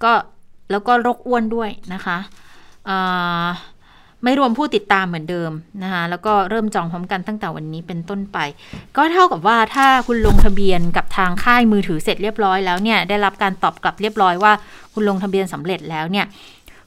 [0.04, 0.12] ก็
[0.70, 2.18] แล้วก็โรคอ้วนด้วยนะคะ
[4.24, 5.50] ไม่รวมผู้ติดตามเหมือนเดิม
[5.82, 8.38] นะคะแล้วก็เริ่มจองพร้อมกันตั้งแต่วันนี้เป็นต้นไป
[8.96, 14.52] ก็เท่ากับว่าถ้าคุณลงทะเบียนกับทางค่ายมือถือเสร็จเรียบร้อยแล้วเนี่ยได้รับการตอบกลับเรียบร้อยว่า
[14.92, 16.26] คุณลงทะเบียนสำเร็จแล้วเนี่ย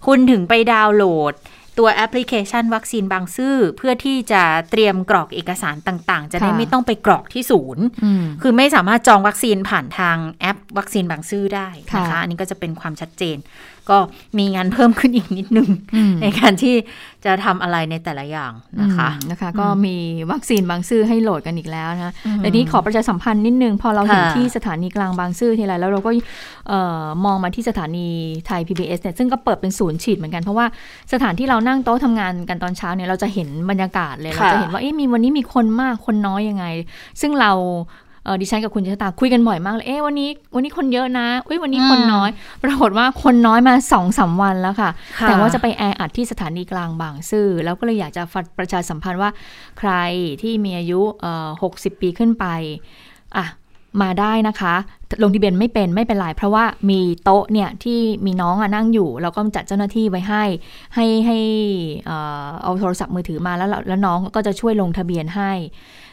[0.05, 1.35] คุณถึงไปดาวน์โหลด
[1.79, 13.37] ตัวแอปพลิเคชันวัคซีนบางซื่อเพื่อที่จะเตรียมกรอกเอกสารต่างๆ จะได้ค่ะไม่ต้องไปกรอกที่ศูนย์อืมคือไม่สามารถจองวัคซีนผ่านทางแอปวัคซีนบางซื่อได้นะคะค่ะอันนี้ก็จะเป็นความชัดเจน
[13.89, 13.97] ก็
[14.37, 16.75] มีงานเพิ่มขึ้นอีกนิดนึงอืมในการที่
[17.25, 19.95] จะทำอะไรในแต่ละอย่างนะคะอืมนะคะ ก็มี
[20.31, 26.11] วัคซีนบางซื่อให้โหลดกันอีกแล้วนะคะอืมแต่นี้ขอประชาสัมพันธ์นิดนึง พอเราเห็นค่ะที่สถานีกลางบางซื่อทีไรแล้วเราก็
[26.67, 28.07] เอ่อมองมาที่สถานี
[28.47, 30.65] ไทย PBS เนี่ยซึ่งก็เปิดเป็นศูนย์ฉีดเหมือนกันเพราะว่า
[31.13, 36.65] สถานที่เรานั่งโต๊ะทำงานกันตอนเช้าเนี่ยเราจะเห็นบรรยากาศเลยเราจะเห็นว่าเอ๊ะมีวันนี้มีคนมากคนน้อยยังไง
[37.21, 38.00] ซึ่งเราเอ่อ
[38.41, 42.29] ดิฉันกับคุณชะตาคุยกันบ่อยมากเลย เอ๊ะวันนี้ วันนี้คนเยอะนะเอ้ยวันนี้คนน้อย
[42.63, 49.29] ปรากฏว่าคนน้อยมาสองสามวันแล้วค่ะค่ะ แต่ว่าจะไปแออัดที่สถานีกลางบางซื่อ แล้วก็เลยอยากจะฟัดประชาสัมพันธ์ว่า
[49.79, 49.91] ใคร
[50.41, 52.45] ที่มีอายุเอ่อ60ปีขึ้นไป
[53.37, 53.45] อะ
[54.01, 54.75] มาได้นะคะ
[55.23, 60.43] ลงทะเบียนไม่เป็นไม่เป็นไรเพราะว่ามีโต๊ะเนี่ยที่มีน้องอะนั่งอยู่ แล้วก็จัดเจ้าหน้าที่ไว้ให้
[60.95, 61.37] ให้ให้
[62.05, 65.51] เอ่อเอาโทรศัพท์มือถือมาแล้วเราแล้วน้องก็จะช่วยลงทะเบียนให้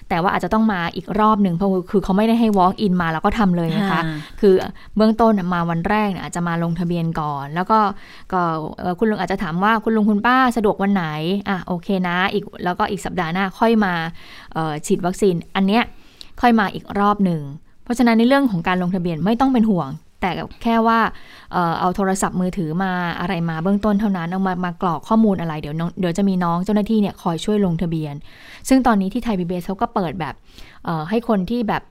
[0.08, 4.54] แต่ว่าอาจจะต้องมาอีกรอบหนึ่งเพราะคือเขาไม่ได้ให้ walk in มาแล้วก็ทำเลยนะคะอ่าคือ
[4.96, 7.78] เบื้องต้นน่ะมาวันแรกเนี่ยอาจจะมาลงทะเบียนก่อน แล้วก็
[8.32, 8.40] ก็
[8.80, 11.04] เอ่อคุณลุงอาจจะถามว่าคุณลุงคุณป้าสะดวกวันไหน
[11.48, 13.94] อะโอเคนะอีกแล้วก็อีกสัปดาห์หน้าค่อยมา
[14.54, 15.82] เอ่อฉีดวัคซีน อันเนี้ย
[16.40, 17.40] ค่อยมาอีกรอบหนึ่ง
[17.84, 20.30] เพราะฉะนั้นในเรื่องของการลงทะเบียนไม่ต้องเป็นห่วง แต่
[20.62, 20.98] แค่ว่า
[21.52, 28.14] เออเอาโทรศัพท์มือถือมาอะไรมาเบื้องต้นเท่านั้นเอามามากรอกข้อมูลอะไรเดี๋ยวเดี๋ยวจะมีน้องเจ้าหน้าที่เนี่ยคอยช่วยลงทะเบียน
[28.68, 30.34] ซึ่งตอนนี้ที่ไทยพีบีเขาก็เปิดแบบ
[31.10, 31.82] ให้คนที่แบบ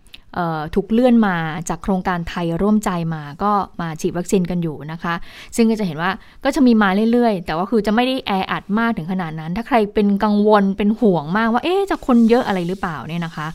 [0.76, 1.36] ถูกเลื่อนมา
[1.70, 5.14] จากโครงการไทยร่วมใจมาก็มาฉีดวัคซีนกันอยู่นะคะ
[5.56, 6.12] ซึ่งก็จะเห็นว่า
[6.44, 13.48] ก็จะมีมาเรื่อยๆ แต่ว่าคือจะไม่ได้แออัดมากถึงขนาดนั้น ถ้าใครเป็นกังวลเป็นห่วงมากว่าเอ๊จะคนเยอะอะไรหรือเปล่าเนี่ยนะคะ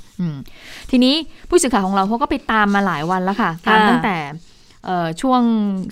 [0.90, 1.14] ทีนี้
[1.48, 4.16] ผู้สื่อข่าวของเราเขาก็ไปตามมาหลายวันแล้วค่ะตามตั้งแต่
[5.20, 5.42] ช่วง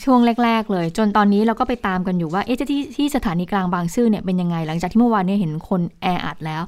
[0.04, 6.62] ช่วงแรก ๆ เลย จนตอนนี้เราก็ไปตามกันอยู่ว่าเอ๊ะที่ที่สถานีกลางบางซื่อเนี่ยเป็นยังไง หลังจากที่เมื่อวานเนี้เห็นคนแออัดแล้ว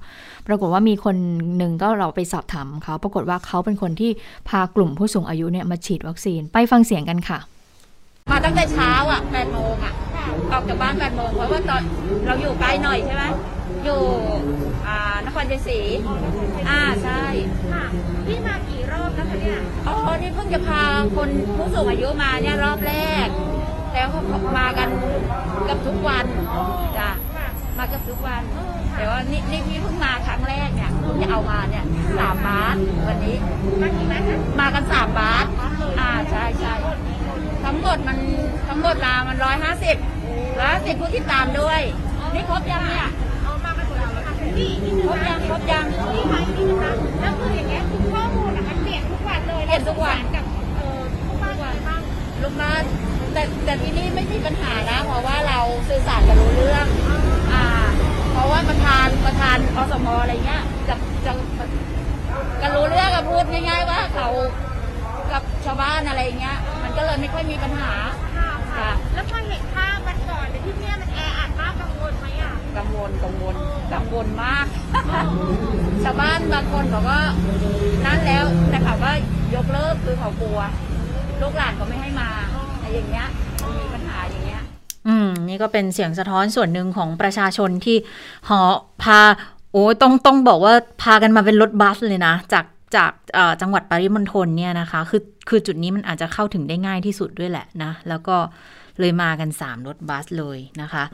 [0.47, 1.17] ปรากฏว่ามีคน
[1.59, 4.11] หนึ่งก็เราไปสอบถามเขาปรากฏว่าเขาเป็นคนที่
[4.49, 7.39] พากลุ่มผู้สูงอายุเนี่ยมาฉีดวัคซีนไปฟังเสียงกันค่ะ
[8.31, 9.93] มาตั้งแต่เช้าอะแปดโมงอะ
[10.53, 11.83] ออกจากบ้านแปดโมงเพราะว่าตอน
[12.27, 13.25] เราอยู่ไกลหน่อยใช่ไหม
[13.85, 14.03] อยู่
[14.87, 15.81] อ่านครชัยศรี
[16.69, 17.23] อ่าใช่
[18.27, 20.83] พี่มากี่รอบแล้วคะเนี่ยอ๋อ นี่เพิ่งจะพา
[21.17, 22.95] คนผู้สูงอายุมาเนี่ยรอบแร
[23.27, 23.29] ก
[23.93, 24.23] แล้วเขา
[24.59, 24.89] มากัน
[25.65, 26.25] เกับทุกวัน
[26.99, 27.11] จ้ะ
[27.79, 28.43] มาเกับทุกวัน
[28.97, 31.85] แต่ว่านี่นี่พี่เพิ่งมาครั้งแรกเนี่ยเพิ่งจะเอามาเนี่ย
[32.19, 32.77] สามบาท
[33.09, 33.37] วันนี้
[33.81, 34.23] มากี่บาท
[34.61, 35.47] มากันสามบาท
[36.01, 36.75] อ่าใช่ใช่
[37.65, 38.19] ทั้งหมดมัน
[38.69, 39.97] ทั้งหมดลามันร้อยห้าสิบ
[40.59, 41.81] ร้อยห้าสิบผู้ที่ตามด้วย
[42.35, 43.09] นี่ครบยังเนี่ย
[44.53, 45.85] ค่ะพี่ครบยังครบยัง
[46.15, 50.45] นี่ค่ะนี่นะคะแล้วคืออย่างเงี้ยคือข้อมูลอะมันเปลี่ยนทุกวันเลยเปลี่ยนทุกวัน กับ
[50.77, 51.55] เออทุกวัน
[51.89, 52.01] บ้าง
[52.43, 52.83] ลูกบ้าน
[53.33, 56.87] แต่แต่ที่นี่ไม่มีปัญหานะ เพราะว่าเราสื่อสารกันรู้เรื่อง
[57.53, 57.65] อ่า
[58.33, 60.95] เพราะว่าประธานประธานอสมอะไรเงี้ยจะ
[61.27, 61.33] จะ
[62.61, 64.29] กันรู้เรื่องกับพูดง่ายๆว่าเขา
[65.33, 67.93] กับชาวบ้านอะไรเงี้ย มันก็เลยไม่ค่อยมีปัญหา
[68.79, 71.51] ค่ะแล้วพอเห็นภาพมันก่อนในที่เนี่ยมันแออัด
[72.79, 73.55] กังวลกังวล
[73.93, 74.67] กังวลมาก
[76.05, 77.19] ชาวบ้านบางคนเขาก็
[78.05, 79.11] นั่นแล้วแต่เขาก็
[79.55, 80.59] ยกเลิกคือเขากลัว
[81.41, 82.29] ลูกหลานเขาไม่ให้มา
[82.75, 83.29] อะไรอย่างเงี้ย
[83.79, 84.63] มีปัญหาอย่างเงี้ย
[85.09, 87.97] อืม นี่ก็เป็นเสียงสะท้อนส่วนหนึ่งของประชาชนที่
[88.49, 88.61] หอ
[89.03, 89.21] พา
[89.73, 92.65] โอ้ต้องต้องบอกว่าพากันมาเป็นรถบัสเลยนะ จาก
[92.97, 93.13] จาก
[93.61, 98.37] จังหวัดปริมณฑลเนี่ยนะคะ คือคือจุดนี้มันอาจจะเข้าถึงได้ง่ายที่สุดด้วยแหละนะ แล้วก็
[99.01, 101.05] เลยมากัน 3 รถบัสเลยนะคะ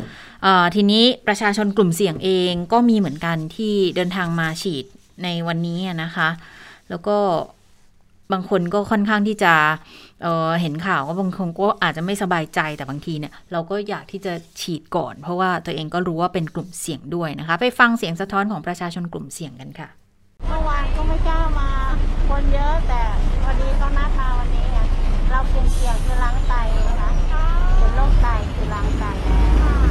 [0.75, 4.85] ทีนี้ประชาชนกลุ่มเสี่ยงเองก็มีเหมือนกันที่เดินทางมาฉีด
[5.25, 6.29] ในวันนี้นะคะ
[6.91, 7.17] แล้วก็
[8.33, 9.55] บางคนก็ค่อนข้างที่จะ
[10.23, 19.89] เเห็นข่าวว่าบางคนก็อาจจะไม่สบายใจแต่บางทีเนี่ย เราก็อยากที่จะฉีดก่อน เพราะว่าตัวเองก็รู้ว่าเป็นกลุ่มเสี่ยงด้วยนะคะ ไปฟังเสียงสะท้อนของประชาชนกลุ่มเสี่ยงกันค่ะ
[20.49, 21.71] เมื่อวานก็ไม่กล้ามา
[22.29, 23.03] คนเยอะแต่
[23.43, 24.67] พอดีเขานัดมาวันนี้
[25.31, 26.55] เรากลุ่มเสี่ยงคือล้างไต
[26.89, 27.11] นะคะ
[28.09, 29.83] เป็นโรคไตคือล้างไตแล้ว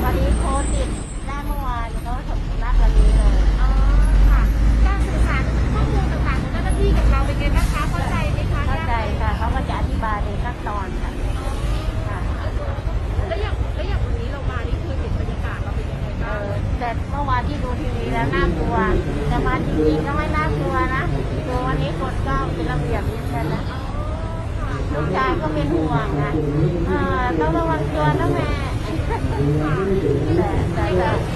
[0.00, 0.88] พอดีโค้ดติด
[1.26, 3.68] ได้เมื่อวานก็ถกนัดวันนี้เลยอ๋อ
[4.30, 4.42] ค่ะ
[4.86, 5.42] การสื่อสาร
[5.74, 11.10] ข้อมูลต่างๆของเจ้าหน้าที่กับเราเป็นไงบ้างคะเข้าใจไหมคะเข้าใจค่ะเขาก็จะอธิบายในขั้นตอนค่ะ
[13.28, 16.40] แล้วอย่างแล้วอย่างวันนี้เรามานี่คือเห็นบรรยากาศเราเป็นยังไงบ้าง
[16.78, 18.76] แต่เมื่อวานที่ดูทีวีแล้วน่ากลัว
[19.28, 21.04] แต่มาจริงๆก็ไม่น่ากลัวนะ
[21.46, 23.62] ตัววันนี้กดก็เป็นระเบียบยิ่งกันนะ
[24.94, 26.30] ลูกชายก็เป็นห่วงนะ
[27.40, 28.48] ต้องระวังตัวนะแม่
[30.36, 30.86] แต่แต่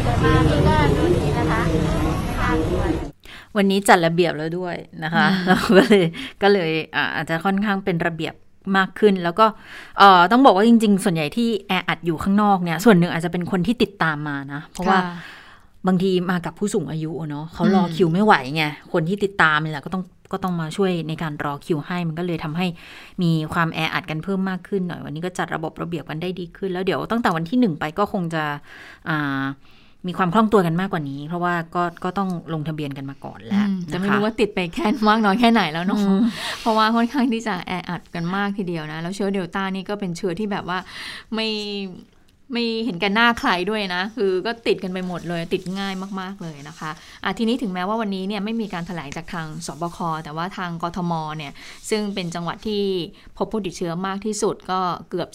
[0.03, 1.81] แต่มาที่ก็ดูดีนะคะไม่
[2.43, 2.83] น่ากลัว
[3.57, 6.05] วันนี้จัดระเบียบแล้วด้วยนะคะ เราก็เลย
[6.43, 6.71] ก็เลย
[7.17, 8.35] อาจจะค่อนข้างเป็นระเบียบ
[8.77, 9.47] มากขึ้น แล้วก็
[10.33, 14.99] ต้องบอกว่าจริง ๆ ส่วนใหญ่ที่แออัดอยู่ข้างนอกเนี่ย ส่วนหนึ่งอาจจะเป็นคนที่ติดตามมานะ เพราะว่า
[15.87, 22.67] บางทีมากับผู้สูงอายุเนาะเขารอคิวไม่ไหวไงคนที่ติดตามนี่แหละก็ต้อง ก็ต้องมาช่วยในการรอคิวให้ มันก็เลยทำให้
[23.23, 28.45] มีความแออัดกันเพิ่มมากขึ้นหน่อย วันนี้ก็จัดระบบระเบียบกันได้ดีขึ้น แล้วเดี๋ยวตั้งแต่วันที่หนึ่งไปก็คงจะ
[30.09, 35.99] มีความคล่องตัวกันมากกว่านี้ เพราะว่าก็ก็ต้องลงทะเบียนกันมาก่อนแล้วจะไม่รู้ว่าติดไปแค่มากน้อยแค่ไหนแล้วเนาะ
[36.61, 40.79] เพราะว่าค่อนข้างที่จะแออัดกันมากทีเดียวนะ แล้วเชื้อเดลต้านี่ก็เป็นเชื้อที่แบบว่า
[41.35, 41.49] ไม่
[42.53, 51.53] ไม่เห็นกันหน้าใครด้วยนะ คือก็ติดกันไปหมดเลย ติดง่ายมากๆเลยนะคะะทีนี้ถึงแม้ว่าวันนี้เนี่ยไม่มีการถแถลงจากทางสบค แต่ว่าทางกทมเนี่ย
[51.91, 52.83] ซึ่งเป็นจังหวัดที่
[53.37, 54.81] พบผู้ติดเชื้อมากที่สุดก็
[55.11, 55.29] เกือบ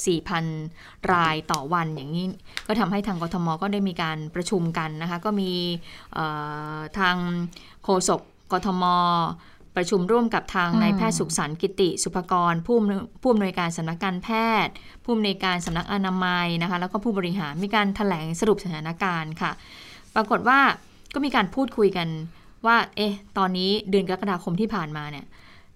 [0.53, 2.25] 4,000 รายต่อวันอย่างนี้
[2.67, 5.51] ก็ทำให้ทางกทม ก็ได้มีการประชุมกันนะคะ ก็มี
[6.99, 7.15] ทาง
[7.83, 8.83] โฆษกกทม
[9.75, 12.77] ประชุมร่วมกับทางนายแพทย์สุขสันต์กิติสุภกรผู้
[13.21, 14.29] ผู้อำนวยการสำนักการแพ
[14.65, 19.51] ทย์ ผู้อำนวยการสำนักอนามัยนะคะแล้วก็ผู้บริหารมีการถแถลงสรุปสถานการณ์ค่ะ
[20.15, 20.59] ปรากฏว่า
[21.13, 22.07] ก็มีการพูดคุยกัน
[22.65, 25.25] ว่า เอ๊ะ ตอนนี้เดือนกรกฎาคมที่ผ่านมาเนี่ย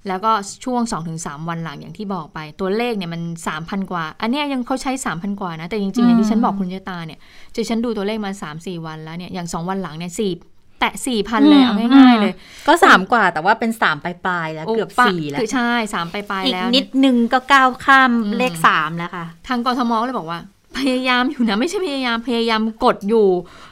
[0.07, 0.31] แล้วก็
[0.63, 0.81] ช่วง
[1.15, 3.21] 2-3 วันหลังอย่างที่บอกไป ตัวเลขเนี่ยมัน
[3.57, 7.19] 3,000 กว่า อันนี้ยังเขาใช้ 3,000 กว่านะ แต่จริงๆอย่างที่ฉันบอกคุณเจตาเนี่ย
[7.53, 10.11] จะฉันดูตัวเลขมา 3-4 วันแล้วเนี่ย อย่าง 2 วันหลังเนี่ย
[10.79, 12.33] แตะสี่พันเลยเอาง่ายๆเลย
[12.67, 20.39] ก็สามกว่าแต่ว่าเป็นสามปลายๆแล้วเกือบสี่แล้วคือใช่สามปลายๆแล้วนิดนึงก็ก้าวข้ามเลขสามแล้วค่ะ ทางกทมเลยบอกว่า
[20.79, 23.27] พยายามอยู่นะไม่ใช่พยายามพยายามกดอยู่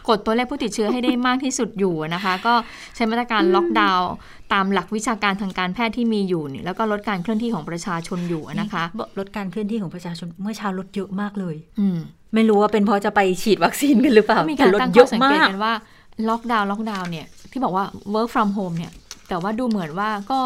[0.10, 2.54] กดตัวเลขผู้ติดเชื้อให้ได้มากที่สุดอยู่นะคะ ก็
[2.96, 4.12] ใช้มาตรการล็อกดาวน์
[4.54, 8.84] ตามหลักวิชาการทางการแพทย์ที่มีอยู่แล้วก็ลดการเคลื่อนที่ของประชาชนอยู่นะคะ
[9.20, 11.88] ลดการเคลื่อนที่ของประชาชนเมื่อเช้าลดเยอะมากเลย อื
[12.34, 15.74] ไม่รู้ว่าเป็นเพราะจะไปฉีดวัคซีนกันหรือเปล่ามีการตั้งข้อสังเกตกันว่า
[16.30, 18.92] ล็อกดาวน์ล็อกดาวน์เนี่ยที่บอกว่า work from home เนี่ย
[19.30, 20.40] แต่ว่าดูเหมือนว่าก็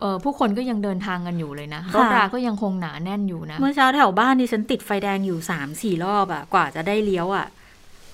[0.00, 7.46] เอ่อผู้คนก็ยังเดินทางกันอยู่เลยนะรถราก็ยังคงหนาแน่นอยู่นะ เมื่อเช้าแถวบ้านดิฉันติดไฟแดงอยู่สามสี่รอบอะกว่าจะได้เลี้ยวอะ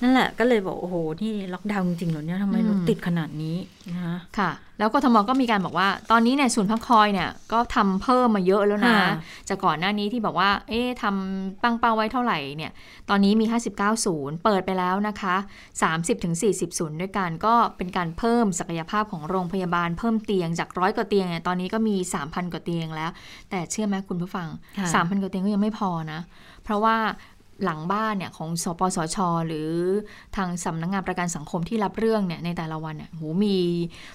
[0.04, 3.56] นั่นแหละก็เลยบอกโอ้โหนี่ล็อกดาวน์จริงๆเหรอเนี่ยทำไมรถอืมติดขนาดนี้
[3.88, 9.08] นะคะค่ะ แล้วกทมก็มีการบอกว่า ตอนนี้เนี่ยศูนย์พักคอยเนี่ยก็ทำเพิ่มมาเยอะแล้วนะค่ะ
[9.48, 12.72] จากก่อนหน้านี้ที่บอกว่า เอ๊ะทำตั้งเป้าไว้เท่าไหร่เนี่ย
[13.10, 15.36] ตอนนี้มี 59ศูนย์เปิดไปแล้วนะคะ
[16.06, 23.10] 30-40ศูนย์ด้วยกันก็เป็นการเพิ่มศักยภาพของโรงพยาบาลเพิ่มเตียงจากร้อยกว่าเตียงเนี่ยตอนนี้ก็มี 3,000 กว่าเตียงแล้ว
[23.50, 26.20] แต่เชื่อไหมคุณผู้ฟังค่ะ3,000 กว่าเตียงก็ยังไม่พอนะ
[26.64, 26.96] เพราะว่า
[27.64, 29.70] หลังบ้านเนี่ยของสปสช หรือ
[30.36, 33.58] ทางสำนักงงานประกันสังคมที่รับเรื่องเนี่ยในแต่ละวันเนี่ยโหมี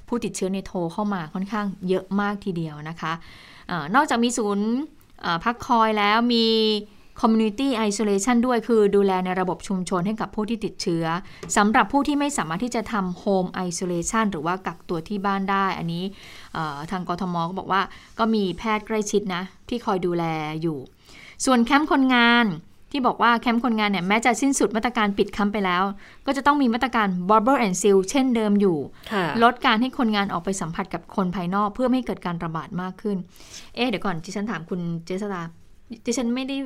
[0.07, 3.13] ผู้ติดเชื้อในโทรเข้ามาค่อนข้างเยอะมากทีเดียวนะคะ
[3.71, 4.69] ออนอกจากมีศูนย์
[5.43, 6.45] พักคอยแล้วมี
[7.21, 11.05] community isolation ด้วยคือดูแลในระบบชุมชนให้กับผู้ที่ติดเชื้อ
[11.57, 16.03] สำหรับผู้ที่ไม่สามารถที่จะทำ home isolation หรือว่ากักตัวที่บ้านได้ อันนี้
[16.91, 17.81] ทางกทมก็บอกว่า
[18.19, 20.23] ก็มีแพทย์ใกล้ชิดนะ ที่คอยดูแล
[20.61, 20.77] อยู่
[21.45, 22.45] ส่วนแคมป์คนงาน
[22.91, 25.83] ที่บอกว่าแคมป์คนงานเนี่ยแม้จะสิ้นสุดมาตรการปิดแคมป์ไปแล้ว
[26.25, 28.77] ก็จะต้องมีมาตรการ bubble and seal เช่นเดิมอยู่
[29.11, 33.17] ค่ะลดการให้คนงานออกไปสัมผัสกับคนภายนอกเพื่อไม่ให้เกิดการระบาดมากขึ้น
[33.75, 35.41] เอ๊ะเดี๋ยวก่อนดิฉันถามคุณเจษดา
[36.05, 36.57] ดิฉันไม่ได้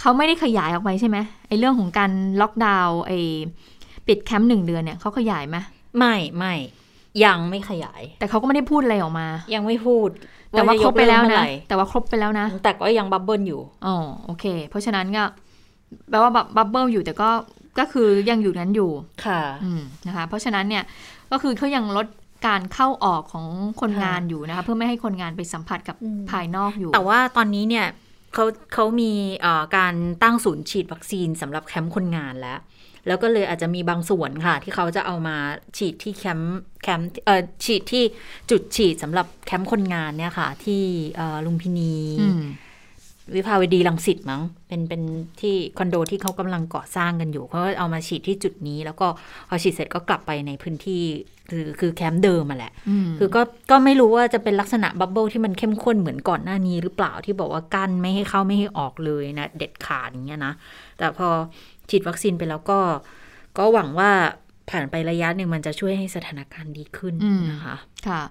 [0.00, 3.18] เขาไม่ได้ขยายออกไปใช่ไหมไอ้เรื่องของการล็อกดาวน์ไอ้
[4.08, 5.56] ปิดแคมป์หนึ่งเดือนเนี่ยเขาขยายไหม
[5.98, 6.54] ไม่ไม่
[7.24, 10.08] ยังไม่ขยาย แต่เขาก็ไม่ได้พูดอะไรออกมา ยังไม่พูด
[10.50, 15.24] แต่ว่าจะครบไปแล้วยกเกนะเมื่อไหร่แต่ว่าครบไปแล้วนะ แต่ก็ยัง bubble อยู่อ๋อโอเค เพราะฉะนั้นก็
[16.10, 17.30] แปลว่า bubble อยู่แต่ก็
[17.78, 18.90] ก็คือยังอยู่นั้นอยู่
[19.24, 20.84] ค่ะอืมนะคะเพราะฉะนั้นเนี่ย
[21.30, 22.06] ก็คือเขายังลด
[22.46, 23.46] การเข้าออกของ
[23.80, 27.86] คนงานอยู่นะคะเพื่อไม่ให้คนงานไปสัมผัสกับอืมภายนอกอยู่ แต่ว่าตอนนี้เนี่ย
[28.34, 32.58] เขาเขามีเอ่อการตั้งศูนย์ฉีดวัคซีนสำหรับแคมป์คนงานแล้ว
[33.06, 35.36] แล้วก็เลยอาจจะมีบางส่วนค่ะ ที่เขาจะเอามา
[35.76, 38.04] ฉีดที่แคมป์แคมป์เอ่อฉีดที่
[38.50, 40.82] จุดฉีดสำหรับแคมป์คนงานเนี่ยค่ะ ที่
[41.16, 42.42] เอ่อลุมพินีอืม
[43.34, 45.02] วิภาวดีรังสิตมั้งเป็นเป็น
[45.40, 49.06] ที่คอนโดที่เขากำลังก่อสร้างกันอยู่เขาก็เอามาฉีดที่จุดนี้ แล้วก็
[49.48, 51.02] พอฉีดเสร็จก็กลับไปในพื้นที่
[51.50, 60.54] คือคือแคมป์เดิมมาแหละอืมคือก็ก็ไม่รู้ว่าจะเป็นลักษณะ bubble ที่มันเข้มข้นเหมือนก่อนหน้านี้หรือเปล่าที่บอกว่ากั้นไม่ให้เข้าไม่ให้ออกเลยนะ เด็ดขาดอย่างเงี้ยนะ
[60.98, 61.28] แต่พอ
[61.90, 62.78] ฉีดวัคซีนไปแล้วก็
[63.58, 64.10] ก็หวังว่า
[64.70, 67.76] ผ่านไประยะหนึ่งมันจะช่วยให้สถานการณ์ดีขึ้นอืมนะคะ
[68.08, 68.22] ค่ะ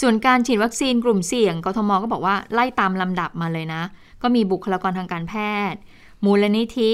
[0.00, 3.82] ส่วนการฉีดวัคซีนกลุ่มเสี่ยงกทมก็บอกว่าไล่ตามลำดับมาเลยนะ
[4.24, 5.34] ก็มีบุคลากรทางการแพ
[5.72, 5.80] ทย์
[6.24, 6.92] มูลนิธิ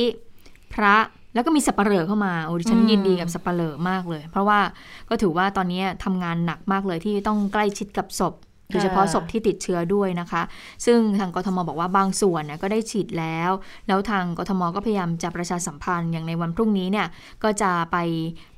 [0.74, 0.96] พระ
[1.34, 4.60] แล้วก็มีสับปะเหร่อเข้ามาโอ้ดิฉันอืมยินดีกับสับปะเหร่อมากเลย เพราะว่า
[5.08, 8.34] ก็ถือว่าตอนนี้ทำงานหนักมากเลยที่ต้องใกล้ชิดกับศพ
[8.72, 10.42] โดยเฉพาะศพที่ติดเชื้อด้วยนะคะ
[10.86, 13.50] ซึ่งทางกทมบอกว่าบางส่วนเนี่ยก็ได้ฉีดแล้ว
[13.88, 17.06] แล้วทางกทมก็พยายามจะประชาสัมพันธ์อย่างในวันพรุ่งนี้เนี่ย
[17.42, 17.96] ก็จะไป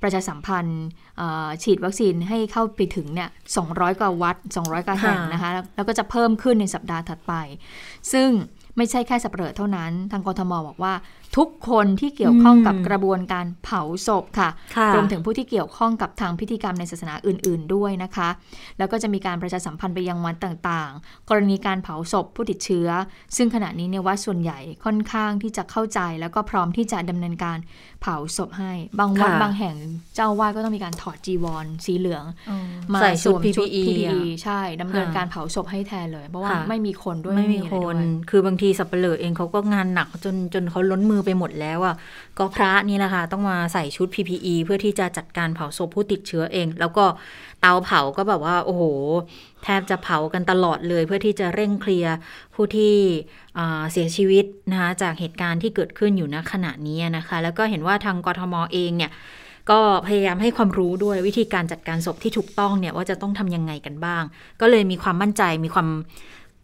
[0.02, 0.80] ประชาสัมพันธ์
[1.16, 3.28] เอ่อฉีดวัคซีนให้เข้าไปถึงเนี่ย
[3.64, 7.32] 200 กว่าวัด 200 กว่าแห่งค่ะนะคะแล้วแล้วก็จะเพิ่มขึ้นในสัปดาห์ถัดไป
[8.12, 8.28] ซึ่ง
[8.76, 10.92] ไม่ใช่แค่สับเปลือเท่านั้น ทางกรทมบอกว่า
[11.36, 18.28] ทุกคนที่เกี่ยวข้องกับอืมกระบวนการเผาศพค่ะค่ะรวมถึงผู้ที่เกี่ยวข้องกับทางพิธีกรรมในศาสนาอื่น ๆ ด้วยนะคะ
[18.78, 22.88] แล้วก็จะมีการประชาสัมพันธ์ไปยังวัดต่างๆ กรณีการเผาศพผู้ติดเชื้อ
[23.36, 27.58] ซึ่งขณะนี้เนี่ยวัดส่วนใหญ่ค่อนข้างที่จะเข้าใจ แล้วก็พร้อมที่จะดำเนินการ
[28.02, 29.76] เผาศพให้ บางวัดค่ะบางแห่ง
[30.14, 32.24] เจ้าอาวาดก็ต้องมีการถอดจีวร สีเหลือง
[32.92, 41.94] มาใส่ชุดสวม PPE อะใช่ดำเนินค่ะการเผาศพให้แทนเลย เพราะว่าค่ะไม่มีคนด้วยไม่มีอะครด้นวยคือบางทีสับเปลือเองเขาก็งานหนักจนจนเขาล้นมือไปหมดแล้วอะ
[42.38, 47.04] ก็พระนี่แหละค่ะต้องมาใส่ชุด PPE เพื่อที่จะจัดการเผาศพผู้ติดเชื้อเอง แล้วก็
[47.60, 48.82] เตาเผาก็แบบว่า โอ้โห
[49.64, 52.14] แทบจะเผากันตลอดเลย เพื่อที่จะเร่งเคลียร์
[52.54, 52.94] ผู้ที่
[53.92, 59.12] เสียชีวิตนะคะจากเหตุการณ์ที่เกิดขึ้นอยู่ณขณะนี้นะคะ แล้วก็เห็นว่าทางกทมเองเนี่ย
[59.70, 64.22] ก็พยายามให้ความรู้ด้วยวิธีการจัดการศพที่ถูกต้องเนี่ยว่าจะต้องทำยังไงกันบ้าง
[64.60, 65.88] ก็เลยมีความมั่นใจมีความ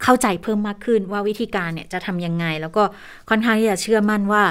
[0.03, 2.83] เข้าใจเพิ่มมากขึ้นว่าวิธีการเนี่ยจะทำยังไง แล้วก็
[3.29, 4.43] ค่อนข้างที่จะเชื่อมั่นว่า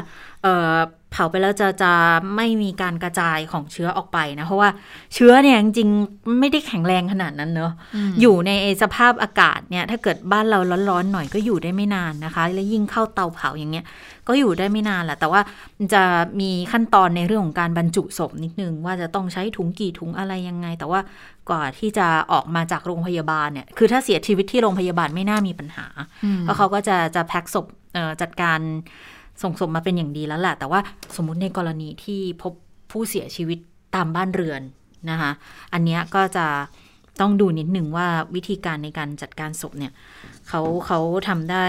[0.43, 0.75] เอ่อ
[1.11, 1.93] เผาไปแล้วจะจะ
[2.35, 4.69] ไม่มีการกระจายของเชื้อออกไปนะ เพราะว่า
[5.13, 7.71] เชื้อเนี่ยจริงๆไม่ได้แข็งแรงขนาดนั้นเนอะ
[8.07, 13.85] มอยู่ในสภาพอากาศเนี่ย ถ้าเกิดบ้านเราร้อนๆหน่อยก็อยู่ได้ไม่นานนะคะ แล้วยิ่งเข้าเตาเผาอย่างเงี้ย
[14.27, 15.41] ก็อยู่ได้ไม่นานแหละแต่ว่า
[15.77, 16.03] มันจะ
[16.39, 20.99] มีขั้นตอนในเรื่องของการบรรจุศพนิดนึงว่าจะต้องใช้ถุงกี่ถุงอะไรยังไง แต่ว่า
[21.49, 25.87] กว่าที่จะออกมาจากโรงพยาบาลเนี่ย คือถ้าเสียชีวิตที่โรงพยาบาลไม่น่ามีปัญหา
[26.23, 28.59] อืมเพราะเขาก็จะจะแพ็คศพเอ่อจัดการ
[29.43, 30.79] ส่งศพมาเป็นอย่างดีแล้วแหละ แต่ว่า
[31.15, 32.53] สมมุติในกรณีที่พบ
[32.91, 33.59] ผู้เสียชีวิต
[33.95, 34.61] ตามบ้านเรือน
[35.09, 35.31] นะคะ
[35.73, 36.47] อันเนี้ยก็จะ
[37.21, 39.91] ต้องดูนิดหนึ่งว่าวิธีการในการจัดการศพเนี่ย
[40.49, 41.65] เขาเขาทำได้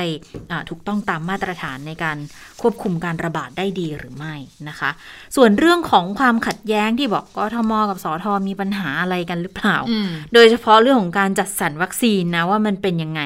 [0.51, 2.17] อ่าถูกต้องตามมาตรฐานในการ
[2.61, 4.35] ควบคุมการระบาดได้ดีหรือไม่
[4.69, 4.91] นะคะ
[5.37, 13.21] ส่วนเรื่องของความขัดแย้งที่บอกกทมกับสอทอมีปัญหาอะไรกันหรือเปล่าอืมโดยเฉพาะเรื่องของการจัดสรรวัคซีนนะว่ามันเป็นยังไง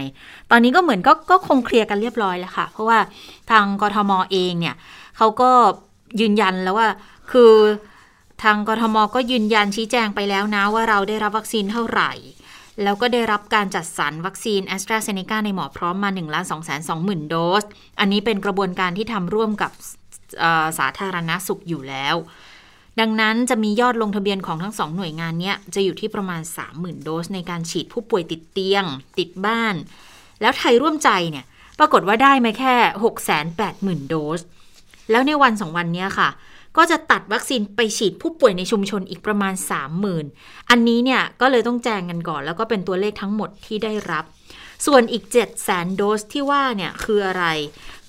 [0.50, 2.98] ตอนนี้ก็เหมือนก็ก็คงเคลียร์กันเรียบร้อยแล้วค่ะ เพราะว่า
[3.50, 4.76] ทางกทมเองเนี่ย
[5.16, 5.50] เขาก็
[6.20, 6.88] ยืนยันแล้วว่า
[7.32, 7.52] คือ
[8.42, 12.12] ทางกทมก็ยืนยันชี้แจงไปแล้วนะว่าเราได้รับวัคซีนเท่าไหร่
[12.82, 17.64] แล้วก็ได้รับการจัดสรรวัคซีนแอสตราเซเนกาในหมอพร้อมมา1ล้าน2 2 0 0 0 0 โดส
[18.00, 19.70] อันนี้เป็นกระบวนการที่ทำร่วมกับ
[20.78, 22.16] สาธารณสุขอยู่แล้ว
[23.00, 26.40] ดังนั้นจะมียอดลงทะเบียนของทั้งสองหน่วยงานเนี้ยจะอยู่ที่ประมาณ
[26.72, 28.85] 30,000 โดส ในการฉีดผู้ป่วยติดเตียง
[29.18, 29.74] ติดบ้าน
[30.40, 31.44] แล้วไทยร่วมใจเนี่ย
[31.78, 32.74] ปรากฏว่าได้มาแค่
[33.38, 34.40] 680,000 โดส
[35.11, 36.28] แล้วในวันสองวันนี้ค่ะ
[36.76, 39.54] ก็จะตัดวัคซีนไปฉีดผู้ป่วยในชุมชนอีกประมาณ
[40.12, 44.24] 30,000 อันนี้เนี่ยก็เลยต้องแจ้งกันก่อน แล้วก็เป็นตัวเลขทั้งหมดที่ได้รับ
[44.87, 47.44] ส่วนอีก 7 0 0 0 0 0 โดสที่ว่าเนี่ยคืออะไร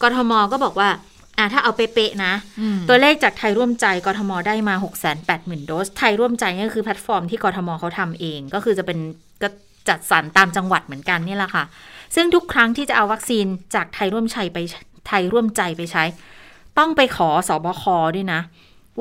[0.02, 0.89] กทมก็บอกว่า
[1.38, 4.76] อะถ้าเอาเป๊ะๆนะอืมตัวเลขจากไทยร่วมใจกทมได้มา
[5.21, 8.99] 680,000 โดส ไทยร่วมใจนี่ก็คือแพลตฟอร์มที่กทมเขาทำเอง ก็คือจะเป็น
[9.41, 9.47] ก็
[9.89, 11.63] จัดสรรตามจังหวัดเหมือนกันนี่แหละค่ะ
[12.15, 13.45] ซึ่งทุกครั้งที่จะเอาวัคซีน
[13.76, 14.58] จากไทยร่วมใจไป
[15.08, 16.04] ไทยร่วมใจไปใช้
[16.78, 17.84] ต้องไปขอสอบค
[18.16, 18.42] ด้วยนะ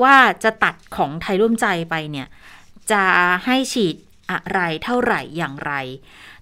[0.03, 2.27] ว่าจะตัดของไทยร่วมใจไปเนี่ย
[2.91, 3.03] จะ
[3.45, 3.95] ให้ฉีด
[4.31, 5.73] อะไรเท่าไหร่อย่างไร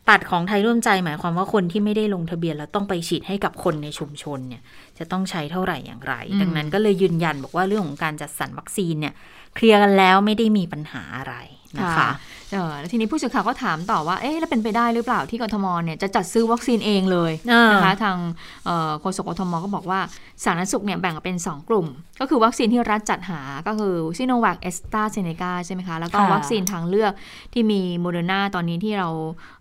[0.09, 4.61] ตัดของไทยร่วมใจหมายความว่าคนที่ไม่ได้ลงทะเบียน แล้วต้องไปฉีดให้กับคนในชุมชนเนี่ย
[4.97, 9.13] จะต้องใช้เท่าไหร่อย่างไรอืมดังนั้นก็เลยยืนยันบอกว่าเรื่องของการจัดสรรวัคซีนเนี่ย
[9.55, 11.35] เคลียร์กันแล้วไม่ได้มีปัญหาอะไร
[11.79, 12.09] นะคะ
[12.53, 18.17] เออแล้วทีนี้ผู้สื่อข่าวก็ถามต่อว่า เอ๊ะ แล้วเป็นไปได้หรือเปล่าที่กทมเนี่ยจะจัดซื้อวัคซีนเองเลยเออนะคะ ทาง
[18.65, 19.99] เอ่อโฆษกกทมก็บอกว่า
[20.43, 21.87] สาธารณสุขเนี่ยแบ่งออกเป็น 2 กลุ่ม
[22.19, 27.13] ก็คือวัคซีนที่รัฐจัดหาก็คือซิโนแวคแอสตราเซเนกาใช่ไหมคะ แล้วก็ค่ะวัคซีนทางเลือก
[27.53, 29.09] ที่มีโมเดอร์นาตอนนี้ที่เรา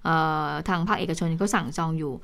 [0.05, 2.15] เอ่อทางภาคเอกชนก็สั่งจองอยู่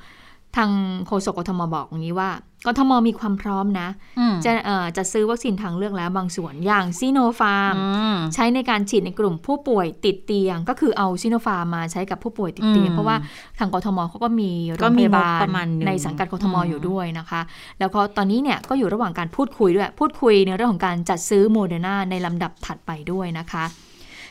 [0.57, 0.71] ทาง
[1.07, 2.31] โฆษกกทมบอกอย่างนี้ว่า
[2.67, 3.89] กทมมีความพร้อมนะ
[4.19, 13.17] อืมจะเอ่อจะซื้อวัคซีนทางเลือกแล้วบางส่วนอย่างซิโนฟาร์มอืมใช้ในการฉีดในกลุ่มผู้ป่วยติดเตียง ก็คือเอาซิโนฟาร์มมาใช้กับผู้ป่วยติดเตียงอืมเพราะว่า
[13.59, 17.41] ทางกทมเขาก็มีโรก็งพมียาบางบลประมาณหนึ่งในสังกัดกทมอืมอยู่ด้วยนะคะ
[17.81, 23.65] แล้วก็ตอนนี้เนี่ยก็อยู่ระหว่างการพูดคุยด้วย พูดคุยในเรื่องของการจัดซื้อโมเดอร์นาในลำดับถัดไปด้วยนะคะ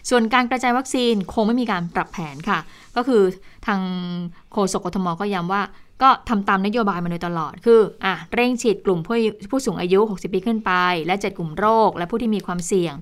[0.09, 2.59] ส่วนการกระจายวัคซีนคงไม่มีการปรับแผนค่ะ
[2.95, 3.21] ก็คือ
[3.67, 3.79] ทาง
[4.51, 5.61] โฆษกกทมก็ย้ำว่า
[6.01, 9.15] ก็ทำตามนโยบายมาโดยตลอด คืออะเร่งฉีดกลุ่มผู้
[9.51, 10.71] ผู้สูงอายุ 60 ปีขึ้นไป
[11.05, 12.93] และ 7 กลุ่มโรค และผู้ที่มีความเสี่ยง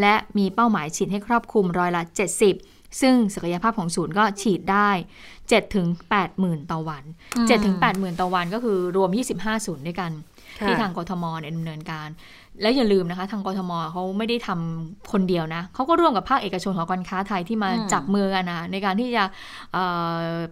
[0.00, 2.02] และมีเป้าหมายฉีดให้ครอบคลุมร้อยละ
[2.50, 4.90] 70 ซึ่งศักยภาพของศูนย์ก็ฉีดได้
[5.32, 10.10] 7 ถึง8หมื่นต่อวัน 7 ถึง8หมื่นต่อวันก็คือรวม 25 ศูนย์ด้วยกัน
[10.66, 12.08] ที่ทางกทมเนี่ยดำเนินการ
[12.62, 19.24] แล้วอย่าลืมนะคะ ทางกทมเขาไม่ได้ทำคนเดียวนะเขาก็ร่วมกับภาคเอกชนของการค้าไทยที่มาจับมือกันนะในการที่จะ
[19.72, 19.76] เ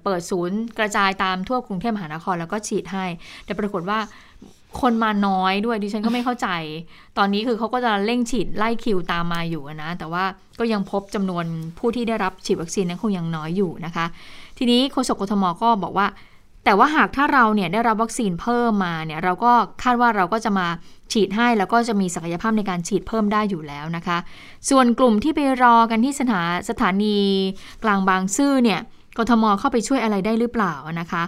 [0.04, 3.04] เปิดศูนย์กระจายตามทั่วกรุงเทพมหานครแล้วก็ฉีดให้
[3.44, 3.98] แต่ปรากฏว่า
[4.80, 6.48] คนมาน้อยด้วยดิฉันก็ไม่เข้าใจ
[7.18, 10.24] ตอนนี้คือเขาก็จะเร่งฉีดไล่คิวตามมาอยู่นะ แต่ว่า
[10.58, 11.44] ก็ยังพบจำนวน
[11.78, 14.06] ผู้ที่ได้รับฉีดวัคซีนนั้นคงยังน้อยอยู่นะคะ
[14.58, 16.06] ทีนี้โฆษกกทมก็บอกว่า
[16.66, 19.52] แต่ว่าหากถ้าเราเนี่ยได้รับวัคซีนเพิ่มมาเนี่ยเราก็
[19.82, 20.66] คาดว่าเราก็จะมา
[21.12, 24.18] ฉีดให้แล้วก็จะมีศักยภาพในการฉีดเพิ่มได้อยู่แล้วนะคะ
[24.70, 27.16] ส่วนกลุ่มที่ไปรอกันที่สถาสถานี
[27.84, 28.80] กลางบางซื่อเนี่ย
[29.18, 31.22] กทมเข้าไปช่วยอะไรได้หรือเปล่านะคะ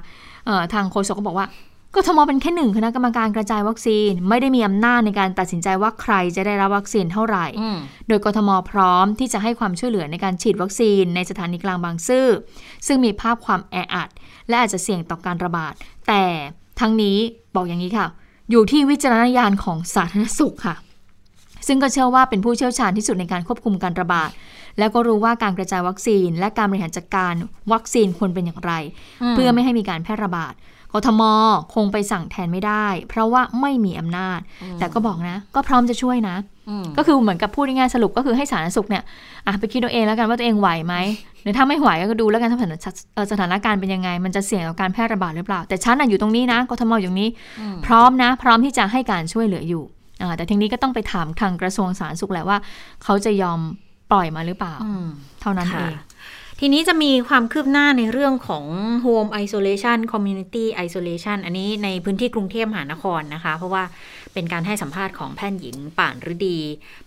[0.46, 1.48] เอ่อทางโฆษกก็บอกว่า
[1.96, 12.26] กทมเป็นแค่หนึ่งคณะกรรมการกระจายวัคซีน ไม่ได้มีอำนาจในการตัดสินใจว่าใครจะได้รับวัคซีนเท่าไหร่อืมโดยกทมพร้อมที่จะให้ความช่วยเหลือในการฉีดวัคซีนในสถานีกลางบางซื่อ
[12.86, 14.08] ซึ่งมีภาพความแออัด
[14.48, 15.74] และอาจจะเสี่ยงต่อการระบาด
[16.08, 16.22] แต่
[16.80, 17.16] ทั้งนี้
[17.54, 18.06] บอกอย่างนี้ค่ะ
[18.50, 20.76] อยู่ที่วิจารณญาณของสาธารณสุขค่ะ
[21.66, 24.30] ซึ่งก็เชื่อว่าเป็นผู้เชี่ยวชาญที่สุดในการควบคุมการระบาด
[24.78, 27.34] แล้วก็รู้ว่าการกระจายวัคซีน และการบริหารจัดการ
[27.72, 28.72] วัคซีนควรเป็นอย่างไร
[29.30, 30.52] เพื่อไม่ให้มีการแพร่ระบาด
[30.92, 31.22] กทม
[31.74, 34.40] คงไปสั่งแทนไม่ได้ เพราะว่าไม่มีอำนาจ
[34.78, 36.57] แต่ก็บอกนะ ก็พร้อมจะช่วยนะอืม
[36.96, 39.02] ก็คือเหมือนกับพูดง่ายๆสรุปก็คือให้สาธารณสุขเนี่ย
[39.46, 40.94] อะไปคิดเอาเองแล้วกันว่าตัวเองไหวไหม
[41.42, 42.72] หรือถ้าไม่ไหวก็ดูแล้วกันสถาน
[43.14, 47.30] เอ่อสถานการณ์เป็นยังไง มันจะเสี่ยงต่อการแพร่ระบาดหรือเปล่า แต่ฉันน่ะอยู่ตรงนี้นะกทมอยู่ตรงนี้
[47.86, 49.82] พร้อมนะ พร้อมที่จะให้การช่วยเหลืออยู่
[50.22, 52.58] อ่าแต่ทีนี้ก็ต้องไปถามทางกระทรวงสาธารณสุขแหละว่า
[53.04, 53.60] เขาจะยอม
[54.10, 55.06] ปล่อยมาหรือเปล่าอืม
[55.40, 55.96] เท่านั้นค่ะเอง
[56.60, 58.64] ทีนี้จะมีความคืบหน้าในเรื่องของ
[59.04, 63.84] Home Isolation Community Isolation อันนี้ในพื้นที่กรุงเทพมหานครนะคะ เพราะว่า
[64.32, 66.58] เป็นการให้สัมภาษณ์ของแพทย์หญิงป่านฤดี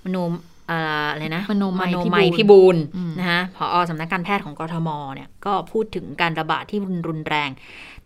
[0.03, 0.31] มโนม
[0.67, 7.49] เอ่ออะไรนะมโนมัยมัยพิพิบูบูลลอืมนะคะผอสำนักการแพทย์ของกทมเนี่ยก็พูดถึงการระบาดที่รุนแรง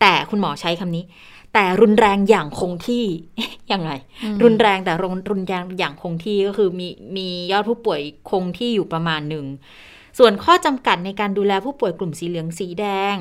[0.01, 1.03] แต่คุณหมอใช้คำนี้
[1.53, 3.05] แต่รุนแรงอย่างคงที่
[3.71, 3.91] ยังไง
[4.43, 6.87] รุนแรงแต่รุนรุนแรงอย่างคงที่ก็คือมี
[7.17, 9.45] มียอดผู้ป่วยคงที่อยู่ประมาณหนึ่ง
[10.17, 13.17] ส่วนข้อจำกัดในการดูแลผู้ป่วยกลุ่มสีเหลืองสีแดง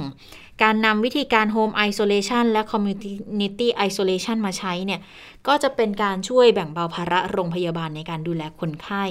[0.62, 5.00] การนำวิธีการ Home Isolation และ Community Isolation มาใช้เนี่ย
[5.46, 9.04] ก็จะเป็นการช่วยแบ่งเบาภาระโรงพยาบาลในการดูแลคนไข้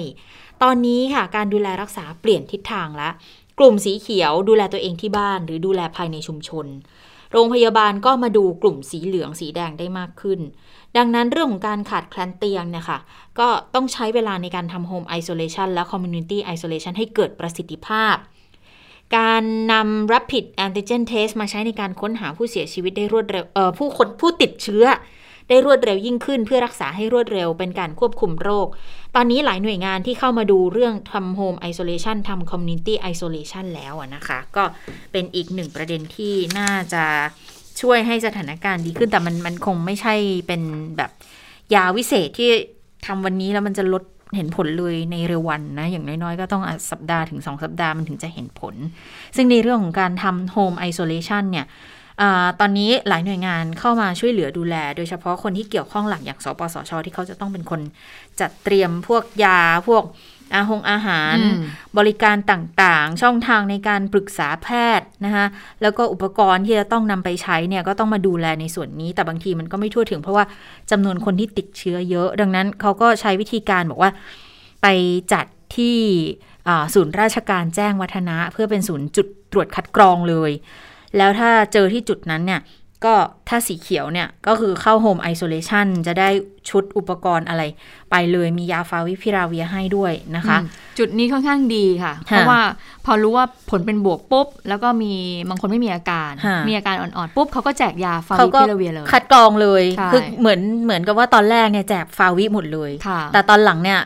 [0.62, 3.10] ตอนนี้ค่ะการดูแลรักษาเปลี่ยนทิศทางละ
[3.58, 6.66] กลุ่มสีเขียวดูแลตัวเองที่บ้าน หรือดูแลภายในชุมชน
[7.32, 10.40] โรงพยาบาลก็มาดูกลุ่มสีเหลืองสีแดงได้มากขึ้น
[10.96, 12.98] ดังนั้นเรื่องของการขาดแคลนเตียงเนี่ยค่ะ
[13.38, 18.16] ก็ต้องใช้เวลาในการทำ Home Isolation และ Community Isolation ให้เกิดประสิทธิภาพ
[19.16, 19.42] การ
[19.72, 23.44] นำ Rapid Antigen Test มาใช้ในการค้นหาผู้เสียชีวิตได้รวดเร็ว
[23.78, 24.86] ผู้คนผู้ติดเชื้อ
[25.48, 28.66] ได้รวดเร็วยิ่งขึ้นเพื่อรักษาให้รวดเร็วเป็นการควบคุมโรค
[29.14, 34.64] ตอนนี้หลายหน่วยงานที่เข้ามาดูเรื่องทำ Home Isolation ทำ Community Isolation แล้วนะคะ ก็
[35.12, 37.04] เป็นอีกหนึ่งประเด็นที่น่าจะ
[37.80, 40.14] ช่วยให้สถานการณ์ดีขึ้นแต่มันมันคงไม่ใช่
[40.46, 40.62] เป็น
[40.96, 41.10] แบบ
[41.74, 42.50] ยาวิเศษที่
[43.06, 44.04] ทำวันนี้แล้วมันจะลด
[44.36, 48.74] เห็นผลเลยในเร็ววันนะ อย่างน้อยๆ ก็ต้องอสัปดาห์ถึง 2 สัปดาห์มันถึงจะเห็นผล
[49.36, 51.66] ซึ่งในเรื่องของการทำโฮมไอโซเลชันเนี่ย
[52.60, 57.80] ตอนนี้หลายหน่วยงานเข้ามาช่วยเหลือดูแล โดยเฉพาะคนที่เกี่ยวข้องหลักอย่างสปสช ที่เขาจะต้องเป็นคน
[58.40, 60.04] จัดเตรียมพวกยาพวก
[60.54, 61.60] อาหงอาหารอืม
[61.98, 65.46] บริการต่างๆ ช่องทางในการปรึกษาแพทย์นะคะ
[65.82, 70.44] แล้วก็อุปกรณ์ที่จะต้องนำไปใช้เนี่ยก็ต้องมาดูแลในส่วนนี้ แต่บางทีมันก็ไม่ทั่วถึง เพราะว่า
[70.90, 74.10] จำนวนคนที่ติดเชื้อเยอะ ดังนั้นเขาก็ใช้วิธีการบอกว่า
[74.82, 74.86] ไป
[75.32, 75.46] จัด
[75.76, 75.98] ที่
[76.68, 80.50] อ่าศูนย์ราชการแจ้งวัฒนะ เพื่อเป็นศูนย์จุดตรวจคัดกรองเลย
[81.18, 82.62] แล้วถ้าเจอที่จุดนั้นเนี่ย
[83.04, 83.14] ก็
[83.48, 86.28] ถ้าสีเขียวเนี่ยก็คือเข้าโฮมไอโซเลชันจะได้
[86.70, 87.62] ชุดอุปกรณ์อะไร
[88.10, 92.60] ไปเลยมียาฟาวิพิราเวียให้ด้วยนะคะอืมจุดนี้ค่อนข้างดีค่ะ เพราะว่า
[93.04, 95.12] พอรู้ว่าผลเป็นบวกปุ๊บ แล้วก็มี
[95.48, 104.00] บางคนไม่มีอาการฮะมีอาการอ่อนๆปุ๊บเขาก็แจกยาฟาเขาวิก็พิลาเวียเลย คัดกรองเลยใช่คือเหมือนเหมือนกับว่าตอนแรกเนี่ยแจกฟาวิหมดเลยค่ะแต่ตอนหลังเนี่ย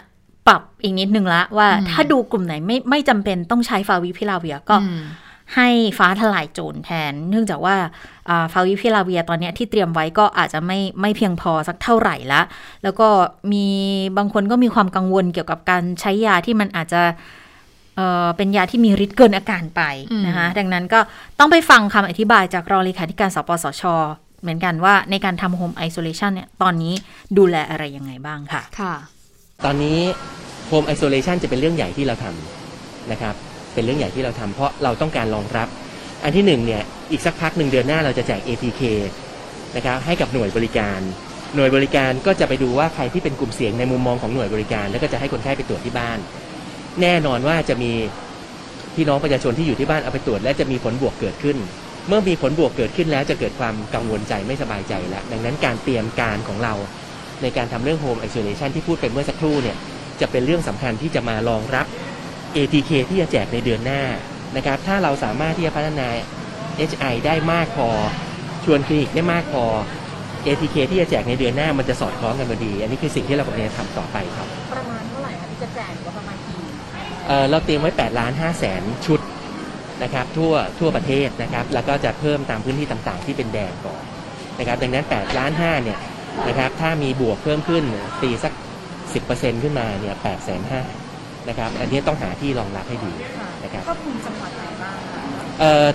[0.49, 5.03] ปรับอีกนิดนึงละว่าอืมถ้าดูกลุ่มไหนไม่ไม่จำเป็นต้องใช้ฟาวิพิราเวียร์ก็อืม
[5.57, 5.69] ให้
[5.99, 7.77] ฟ้าทลายโจรแทน เนื่องจากว่า
[8.29, 12.43] อ่าฟาวิพิราเวียร์ตอนเนี้ยที่เตรียมไว้ก็อาจจะไม่ไม่เพียงพอสักเท่าไหร่ละ
[12.83, 13.09] แล้วก็
[13.53, 13.67] มี
[14.19, 17.03] บางคนก็มีความกังวลเกี่ยวกับการใช้ยาที่มันอาจจะ
[17.97, 21.01] เอ่อเป็นยาที่มีฤทธิ์เกินอาการไปอืมนะคะ ดังนั้นก็
[21.39, 23.83] ต้องไปฟังคำอธิบายจากรองเลขาธิการสปสช
[24.41, 26.95] เหมือนกันว่าในการทำ home isolation เนี่ยตอนนี้
[27.39, 28.95] ดูแลอะไรยังไงบ้างค่ะ ค่ะ
[29.65, 29.99] ตอนนี้
[30.71, 33.35] Home Isolation จะเป็นเรื่องใหญ่ที่เราทำนะครับ
[33.75, 35.69] เป็นเรื่องใหญ่ที่เราทำเพราะเราต้องการรองรับ
[36.25, 38.83] อันที่หนึ่งเนี่ยอีกสักพักหนึ่งเดือนหน้าเราจะแจก ATK
[39.77, 41.01] นะครับให้กับหน่วยบริการ
[41.57, 46.19] หน่วยบริการก็จะไปดูว่าใครที่เป็นกลุ่มเสี่ยงในมุมมองของหน่วยบริการ แล้วก็จะให้คนไข้ไปตรวจที่บ้าน
[47.01, 47.93] แน่นอนว่าจะมี
[48.95, 51.57] พี่น้องประชาชนที่อยู่ที่บ้านเอาไปตรวจ และจะมีผลบวกเกิดขึ้น
[52.09, 56.75] เมื่อมีผลบวกเกิดขึ้นแล้วจะเกิดความกังวลใจไม่สบายใจแล้ว ดังนั้นการเตรียมการของเรา
[57.43, 59.77] ในการทำเรื่อง Home Isolation ที่พูดไปเมื่อสักครู่เนี่ย
[60.21, 61.87] จะเป็นเรื่องสำคัญที่จะมารองรับ
[62.57, 64.03] ATK ที่จะแจกในเดือนหน้า
[64.57, 66.09] นะครับ ถ้าเราสามารถที่จะพัฒนา
[66.91, 67.89] HI ได้มากพอ
[68.65, 69.65] ชวนคลินิกได้มากพอ
[70.47, 76.57] ATK ที่จะแจกในเดือนหน้ามันจะสอดคล้องกันพอดี อันนี้คือสิ่งที่เรากำลังจะทำต่อไปครับ ประมาณเท่าไหร่คะที่จะแจกว่าประมาณกี่
[77.27, 79.21] เอ่อเราเตรียมไว้8ล้าน5แสนชุด
[80.03, 84.03] นะครับทั่วทั่วประเทศนะครับ แล้วก็จะเพิ่มตามพื้นที่ต่างๆ ที่เป็นแดงก่อน
[84.59, 85.99] นะครับ ดังนั้น8ล้าน5เนี่ย
[86.49, 87.85] นะครับ ถ้ามีบวกเพิ่มขึ้น
[88.23, 88.53] ตีสัก
[89.09, 91.08] 10%ขึ้นมาเนี่ย8แสน5
[91.49, 93.13] นะครับอันนี้ต้องหาที่รองรับให้ดี
[93.65, 95.23] นะครับครอบคลุมจังหวัดไหนบ้างคะ
[95.61, 95.87] เอ่อ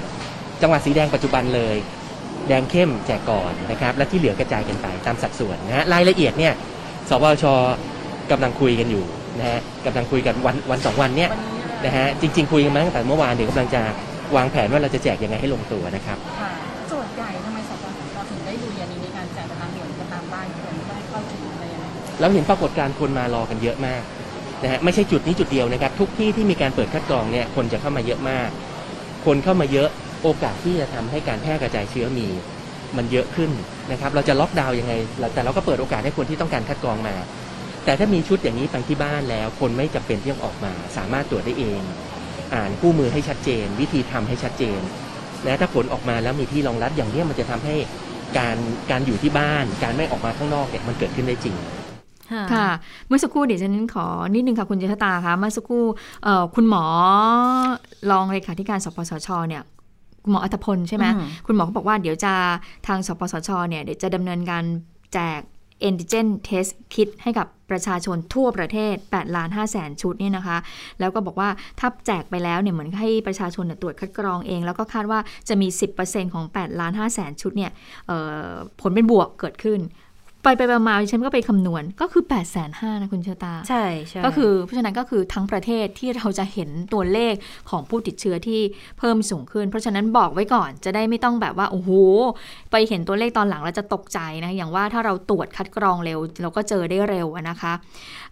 [0.61, 1.75] จังหวัดสีแดงปัจจุบันเลย
[2.47, 6.53] แดงเข้มแจกก่อนนะครับและที่เหลือกระจายกันไปตามสัดส่วนนะฮะรายละเอียดเนี่ย
[7.09, 7.45] สวช
[8.31, 9.05] กำลังคุยกันอยู่
[9.39, 11.31] นะฮะกำลังคุยกันวันวันสองวันเนี่ย
[11.85, 13.81] นะฮะจริง ๆ คุยกันมาตั้งแต่เมื่อวานเดี๋ยวกำลังจะ
[14.35, 16.51] วางแผนว่าเราจะแจกยังไงให้ลงตัวนะครับค่ะ
[16.89, 24.01] โจทย์ใหญ่ทำไมสปสชถึงได้ดูอย่างนี้ในการแจกตามหน่วยกันตามบ้านคนไม่ได้เข้าถึงอะไรอย่างเงี้ยเราเห็นปรากฏการณ์คนมารอกันเยอะมาก
[24.63, 28.49] นะฮะไม่ใช่จุดนี้จุดเดียวนะครับ ทุกที่ที่มีการเปิดคัดกรองเนี่ยคนจะเข้ามาเยอะมาก
[29.25, 29.89] คนเข้ามาเยอะ
[30.23, 32.27] โอกาสที่จะทำให้การแพร่กระจายเชื้อมี
[32.97, 33.51] มันเยอะขึ้น
[33.91, 34.93] นะครับ เราจะล็อกดาวน์ยังไง
[35.33, 37.15] แต่เราก็เปิดโอกาสให้คนที่ต้องการคัดกรองมา
[37.85, 41.81] แต่ถ้ามีชุดอย่างนี้ไปที่บ้านแล้ว คนไม่จำเป็นที่ต้องออกมา สามารถตรวจได้เอง
[42.55, 44.79] อ่านคู่มือให้ชัดเจน วิธีทำให้ชัดเจน
[45.45, 47.75] นะถ้าผลออกมาแล้วมีที่รองรับอย่างนี้มันจะทำให้
[48.37, 48.57] การ
[48.91, 51.55] การอยู่ที่บ้าน การไม่ออกมาข้างนอกเนี่ยมันเกิดขึ้นได้จริง
[52.53, 52.69] ค่ะ
[53.07, 55.85] เมื่อสักครู่เดี๋ยวฉันขอนิดนึงค่ะคุณเจษตาคะเมื่อสักครู่
[56.23, 56.83] เอ่อคุณหมอ
[58.11, 59.63] รองเลขาธิการสปสชเนี่ย
[60.23, 62.33] คุณหมออัธพลใช่ไหมอืมคุณหมอก็บอกว่าเดี๋ยวจะ
[62.87, 64.63] ทางสปสชเนี่ยเดี๋ยวจะดำเนินการ
[65.13, 65.41] แจก
[65.87, 70.57] antigen test kit ให้กับประชาชนทั่วประเทศ8ล้าน5แสนชุดเนี่ยนะคะ
[70.99, 71.49] แล้วก็บอกว่า
[71.79, 75.19] ถ้าแจกไปแล้วเนี่ยเหมือนให้ประชาชนเนี่ยตรวจคัดกรองเอง แล้วก็คาดว่า
[75.49, 75.67] จะมี
[76.01, 77.71] 10%ของ8ล้าน5แสนชุดเนี่ย
[78.07, 78.49] เอ่อ
[78.81, 79.79] ผลเป็นบวกเกิดขึ้น
[80.43, 87.33] ไปไปๆมาๆดิฉันก็ไปคำนวณก็คือ8ปดแสนห้านะคุณเชอตา ใช่ใช่ก็คือเพราะฉะนั้นก็คือทั้งประเทศที่เราจะเห็นตัวเลข
[87.69, 88.61] ของผู้ติดเชื้อที่
[88.99, 91.89] เพิ่มสูงขึ้น เพราะฉะนั้นบอกไว้ก่อนจะได้ไม่ต้องแบบว่า โอ้โห
[92.71, 97.73] ไปเห็นตัวเลขตอนหลังแล้วจะตกใจนะ อย่างว่าถ้าเราตรวจคัดกรองเร็ว เราก็เจอได้เร็วอะนะคะ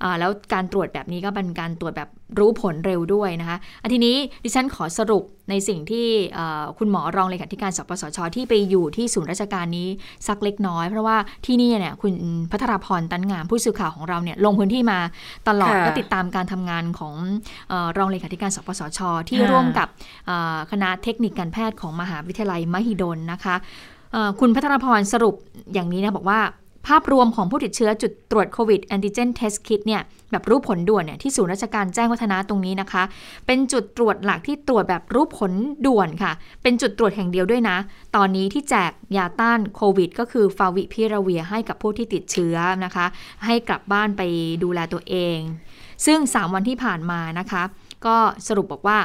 [0.04, 2.10] อ่าแล้วการตรวจแบบนี้ก็เป็นการตรวจแบบ
[2.40, 9.88] รู้ผลเร็วด้วยนะคะอันทีนี้ดิฉันขอสรุป ในสิ่งที่เอ่อคุณหมอรองเลขาธิการสปสช ที่ไปอยู่ที่ศูนย์ราชการนี้
[10.28, 12.14] สักเล็กน้อย เพราะว่าที่นี่เนี่ยคุณ
[12.52, 15.00] พัทราพรตันงามผู้สื่อข่าวของเราเนี่ยลงพื้นที่มา
[15.48, 17.16] ตลอดค่ะก็ติดตามการทำงานของ
[17.70, 19.00] เออรองเลขาธิการสปสช
[19.30, 19.88] ที่ค่ะร่วมกับ
[20.28, 23.56] เอ่อคณะเทคนิคการแพทย์ของมหาวิทยาลัยมหิดลนะคะ
[24.14, 25.36] เอ่อคุณพัทรพรสรุป
[25.74, 26.40] อย่างนี้นะบอกว่า
[26.88, 33.04] ภาพรวมของผู้ติดเชื้อจุดตรวจโควิดแอนติเจนเทสคิดเนี่ย แบบรู้ผลด่วนเนี่ยที่ศูนย์ราชการแจ้งวัฒนะตรงนี้นะคะ
[33.48, 35.52] เป็นจุดตรวจหลักที่ตรวจแบบรู้ผล
[35.86, 36.32] ด่วนค่ะ
[36.64, 37.78] เป็นจุดตรวจแห่งเดียวด้วยนะ
[38.16, 43.06] ตอนนี้ที่แจกยาต้านโควิด ก็คือฟาวิพิราเวียให้กับผู้ที่ติดเชื้อนะคะ
[43.46, 44.22] ให้กลับบ้านไป
[44.64, 45.38] ดูแลตัวเอง
[46.06, 47.64] ซึ่ง 3 วันที่ผ่านมานะคะ
[48.06, 48.16] ก็
[48.48, 49.00] สรุปบอกว่า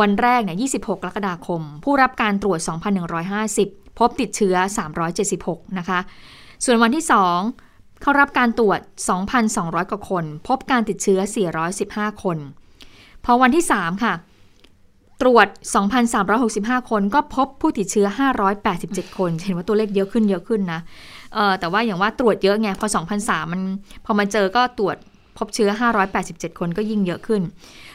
[0.00, 2.58] วันแรกเนี่ย26 กรกฎาคม ผู้รับการตรวจ
[3.24, 4.56] 2,150 พบติดเชื้อ
[5.16, 5.98] 376 นะคะ
[6.64, 7.65] ส่วนวันที่ 2
[8.06, 8.80] เข้ารับการตรวจ
[9.36, 11.20] 2,200 กว่าคน พบการติดเชื้อ
[11.70, 12.38] 415 คน
[13.24, 14.14] พอวันที่ 3 ค่ะ
[15.22, 15.46] ตรวจ
[16.18, 18.06] 2,365 คนก็พบผู้ติดเชื้อ
[18.62, 20.80] 587 คน เห็นว่าตัวเลขเยอะขึ้นเยอะขึ้นนะ
[21.34, 22.86] เออแต่ว่าอย่างว่าตรวจเยอะไง พอ
[23.20, 23.62] 2,003มัน
[24.04, 24.96] พอมาเจอก็ตรวจ
[25.38, 25.70] พบเชื้อ
[26.14, 27.42] 587 คนก็ยิ่งเยอะขึ้น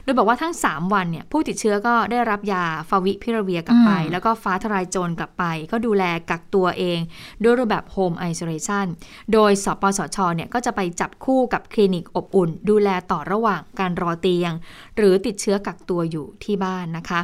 [0.04, 7.00] โดยบอกว่าทั้ง 3 วันเนี่ยผู้ติดเชื้อก็ได้รับยาฟาวิพิราเวียร์กลับไปอืมแล้วก็ฟ้าทลายโจรกลับไป ก็ดูแลกักตัวเอง
[7.44, 8.86] ด้วยรูปแบบ home isolation
[9.34, 14.52] โดยสปสชเนี่ยก็จะไปจับคู่กับคลินิกอบอุ่น ดูแลต่อระหว่างการรอเตียง
[14.98, 17.20] หรือติดเชื้อกักตัวอยู่ที่บ้านนะคะ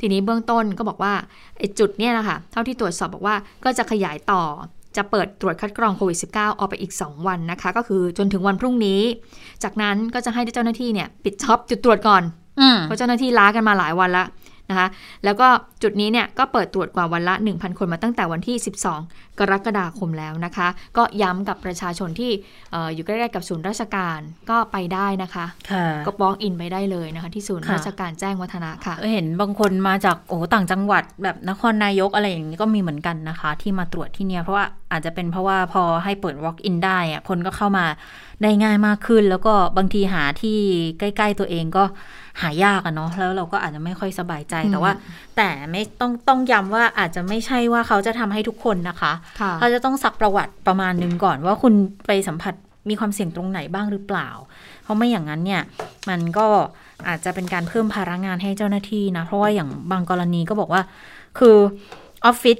[0.00, 1.14] ทีนี้เบื้องต้นก็บอกว่า
[1.58, 4.42] ไอ้จุดเนี่ยนะคะเท่าที่ตรวจสอบบอกว่าก็จะขยายต่อ
[4.96, 9.00] จะเปิดตรวจคัดกรองโควิด -19 ออกไปอีก 2 วันนะคะ ก็คือจนถึงวันพรุ่งนี้
[9.62, 12.22] จากนั้นก็จะให้เจ้าหน้าที่เนี่ย ปิด job จุดตรวจก่อน
[12.60, 14.24] อืมเพราะเจ้าหน้าที่ล้ากันมาหลายวันละ
[14.72, 14.88] นะคะ
[15.24, 15.48] แล้วก็
[15.82, 18.56] จุดนี้เนี่ยก็เปิดตรวจกว่าวันละ 1,000 คนมาตั้งแต่วันที่
[18.98, 22.30] 12 กรกฎาคมแล้วนะคะ ก็ย้ำกับประชาชนที่
[22.72, 24.18] เอออยู่ใกล้ๆกับศูนย์ราชการ
[24.50, 37.84] ก็ไปได้นะคะค่ะก็ walk in ไปได้เลยนะคะ ที่ศูนย์ค่ะราชการแจ้งวัฒนะค่ะ เห็นบางคนมาจากโอ้ต่างจังหวัดแบบนครนายกอะไรอย่างนี้ก็มีเหมือนกันนะคะ ที่มาตรวจที่เนี่ยเพราะว่าอาจจะเป็นเพราะว่าพอให้เปิด walk in ได้อะคนก็เข้ามา
[38.42, 40.58] ได้ง่ายมากขึ้น แล้วก็บางทีหาที่
[40.98, 41.84] ใกล้ ๆ ตัวเองก็
[42.40, 44.92] หายากอะเนาะแล้วเราก็อาจจะไม่ค่อยสบายใจอืมแต่ว่า
[45.36, 51.74] แต่ไม่ต้องต้องย้ำว่าอาจจะไม่ใช่ว่าเขาจะทำให้ทุกคนนะคะค่ะเขาจะต้องซักประวัติประมาณนึงก่อนว่าคุณ
[52.06, 52.54] ไปสัมผัส
[52.88, 54.28] มีความเสี่ยงตรงไหนบ้างหรือเปล่า
[54.82, 55.62] เพราะไม่อย่างนั้นเนี่ย
[56.08, 56.46] มันก็
[57.08, 60.82] อาจจะเป็นการเพิ่มภาระงานให้เจ้าหน้าที่นะ เพราะว่าอย่างบางกรณีก็บอกว่า
[61.38, 61.56] คือ
[62.24, 62.58] ออฟฟิศ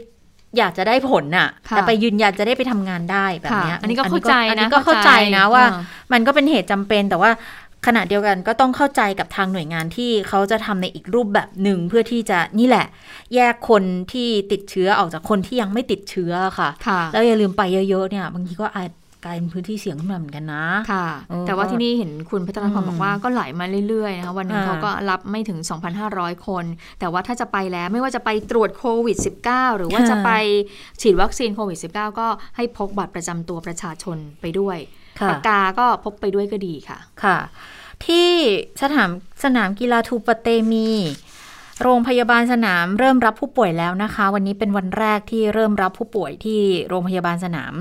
[0.59, 5.81] อยากจะได้ผลน่ะค่ะ แต่ไปยืนยันจะได้ไปทำงานได้แบบค่ะเนี้ยอันนี้ก็เข้าใจอันนะนี้ก็เข้าใจนะว่าอ่
[6.13, 7.31] มันก็เป็นเหตุจำเป็นแต่ว่า
[7.87, 12.87] ขณะเดียวกันก็ต้องเข้าใจกับทางหน่วยงานที่เขาจะทำในอีกรูปแบบหนึ่งเพื่อที่จะนี่แหละ
[13.35, 13.83] แยกคน
[14.13, 18.91] ที่ติดเชื้อออกจากคนที่ยังไม่ติดเชื้อค่ะค่ะแล้วอย่าลืมไปเยอะๆเนี่ย บางทีก็อาจ
[19.25, 25.59] กลายเป็นพื้นที่เสี่ยงขึ้นมาเหมือนกันนะ ค่ะเออแต่ว่าก็ที่นี่เห็นคุณพัฒนาพรอืมบอกว่าก็ไหลมาเรื่อยๆนะคะวันหนึงอ่าเขาก็รับไม่ถึง
[26.03, 26.65] 2,500 คน
[27.01, 29.17] แต่ว่าถ้าจะไปแล้วไม่ว่าจะไปตรวจโควิด
[29.49, 30.31] -19 หรือว่าจะไป
[31.01, 34.79] ฉีดวัคซีนโควิด -19 ก็ให้พกบัตรประจำตัวประชาชนไปด้วย
[35.21, 37.39] ค่ะปากกาก็พกไปด้วยก็ดีค่ะ ค่ะ
[38.07, 38.31] ที่
[38.83, 39.11] สนาม
[39.45, 40.91] สนามกีฬาทูปะเตมี
[41.83, 47.75] โรงพยาบาลสนามเริ่มรับผู้ป่วยแล้วนะคะ วันนี้เป็นวันแรกที่เริ่มรับผู้ป่วยที่โรงพยาบาลสนาม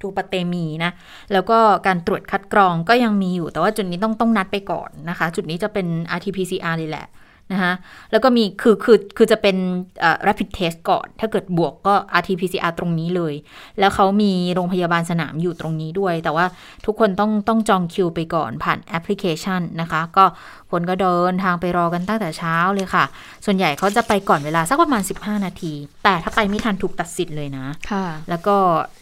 [0.00, 0.92] ทูปเตมีนะ
[1.32, 5.86] แล้วก็การตรวจคัดกรองก็ยังมีอยู่ แต่ว่าจุดนี้ต้องต้องนัดไปก่อนนะคะ จุดนี้จะเป็น
[6.16, 7.06] RT-PCR เลยแหละ
[7.52, 7.72] นะคะ
[8.10, 9.56] แล้วก็มีคือคือคือจะเป็น
[10.00, 13.34] เอ่อ rapid test ก่อน ถ้าเกิดบวกก็ RT-PCR ตรงนี้เลย
[13.78, 16.46] แล้วเขามีโรงพยาบาลสนามอยู่ตรงนี้ด้วย แต่ว่า
[16.86, 20.24] ทุกคนต้องต้องจองคิวไปก่อนผ่านแอปพลิเคชันนะคะ ก็
[20.70, 23.04] คนก็เดินทางไปรอกันตั้งแต่เช้าเลยค่ะ
[23.44, 25.72] ส่วนใหญ่เขาจะไปก่อนเวลาสักประมาณ 15 นาที
[26.04, 28.56] แต่ถ้าไปไม่ทันถูกตัดสิทธิ์เลยนะค่ะแล้วก็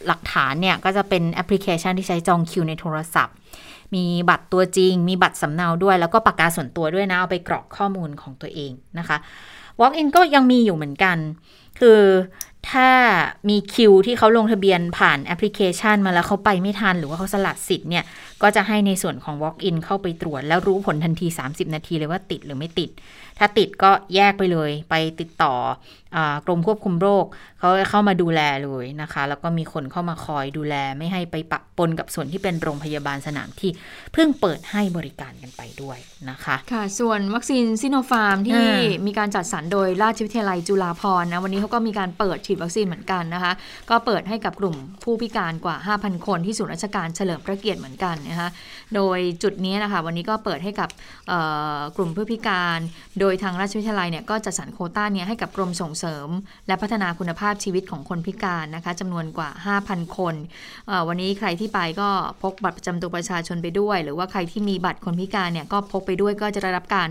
[0.06, 3.34] หลักฐานเนี่ยก็จะเป็นแอปพลิเคชันที่ใช้จองคิวในโทรศัพท์
[3.94, 9.16] มีบัตรตัวจริง มีบัตรสำเนาด้วย แล้วก็ปากกาส่วนตัวด้วยนะ เอาไปกรอกข้อมูลของตัวเองนะคะ
[9.80, 11.16] Walk in ก็ยังมีอยู่เหมือนกัน
[11.80, 12.00] คือ
[12.70, 12.90] ถ้า
[13.48, 18.04] มีคิวที่เขาลงทะเบียนผ่านแอปพลิเคชันมาแล้วเขาไปไม่ทัน หรือว่าเขาสลัดสิทธิ์เนี่ย
[18.42, 22.90] ก็จะให้ในส่วนของ Walk in เข้าไปตรวจ แล้วรู้ผลทันที 30 นาทีเลยว่าติดหรือไม่ติด
[23.38, 25.54] ถ้าติดก็แยกไปเลย ไปติดต่อ
[26.46, 27.24] กรมควบคุมโรค
[27.58, 33.70] เขาเข้ามาดูแลเลยนะคะ แล้วก็มีคนเข้ามาคอยดูแลไม่ให้ไปปะปนกับส่วนที่เป็นโรงพยาบาลสนามที่
[34.12, 35.98] เพิ่งเปิดให้บริการกันไปด้วย
[36.30, 43.52] นะคะค่ะ ส่วนวัคซีนซิโนฟาร์มที่อ่ามีการจัดสรรโดยราชวิทยาลัยจุฬาภรณ์นะวันนี้เขาก็มีการเปิดฉีดวัคซีนเหมือนกันนะคะ
[43.90, 48.48] ก็เปิดให้กับกลุ่มผู้พิการกว่า 5,000 คนที่ศูนย์ราชการเฉลิมพระเกียรติเหมือนกันนะคะ
[48.94, 50.88] โดยจุดนี้นะคะวันนี้ก็เปิดให้กับ
[51.28, 51.40] เอ่
[51.76, 52.78] อกลุ่มผู้พิการ
[53.20, 56.28] โดยทางราชวิทยาลัยเนี่ยก็จัดสรรโควต้าเนี้ให้กับกรมส่งเสริม
[56.66, 59.50] และพัฒนาคุณภาพชีวิตของคนพิการนะคะจำนวนกว่า
[59.84, 60.34] 5,000 คน
[60.86, 62.08] เอ่อวันนี้ใครที่ไปก็
[62.42, 67.08] พกบัตรประจำตัวประชาชนไปด้วย หรือว่าใครที่มีบัตรคนพิการเนี่ยก็พกไปด้วยก็จะได้รับการ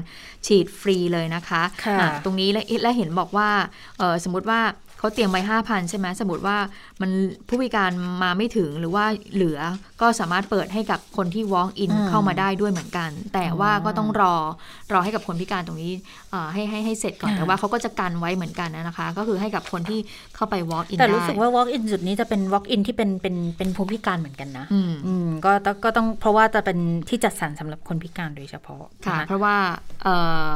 [0.48, 3.50] ฉีดฟรีเลยนะคะค่ะอะตรงนี้และและเห็นบอกว่า
[3.98, 4.62] เอ่อสมมติว่า
[5.00, 6.58] เขาเตรียมไว้5,000ใช่ไหมสมมติว่า
[7.02, 7.12] มัน
[7.48, 7.92] ผู้พิการ
[8.24, 9.60] มาไม่ถึงหรือว่าเหลือ
[10.02, 14.34] ก็สามารถเปิดให้กับคนที่ walk in อืมเข้ามาได้ด้วยเหมือนกัน แต่ว่าก็ต้องรอ
[14.94, 15.94] รอให้กับคนพิการตรงนี้
[16.32, 20.00] เอ่อให้ให้ให้เสร็จก่อนอ่าแต่ว่าเขาก็จะกันไว้เหมือนกันนะคะ ก็คือให้กับคนที่
[20.36, 26.78] เข้าไป walk in แต่รู้สึกได้ว่า walk in จุดนี้จะเป็น walk in ที่เป็นเป็นเป็นผู้พิการเหมือนกันนะอืมอืมก็ต้องก็ต้องเพราะว่าจะเป็น
[27.10, 29.56] ที่จัดสรรสำหรับคนพิการโดยเฉพาะค่ะนเพราะว่า
[30.04, 30.16] เอ่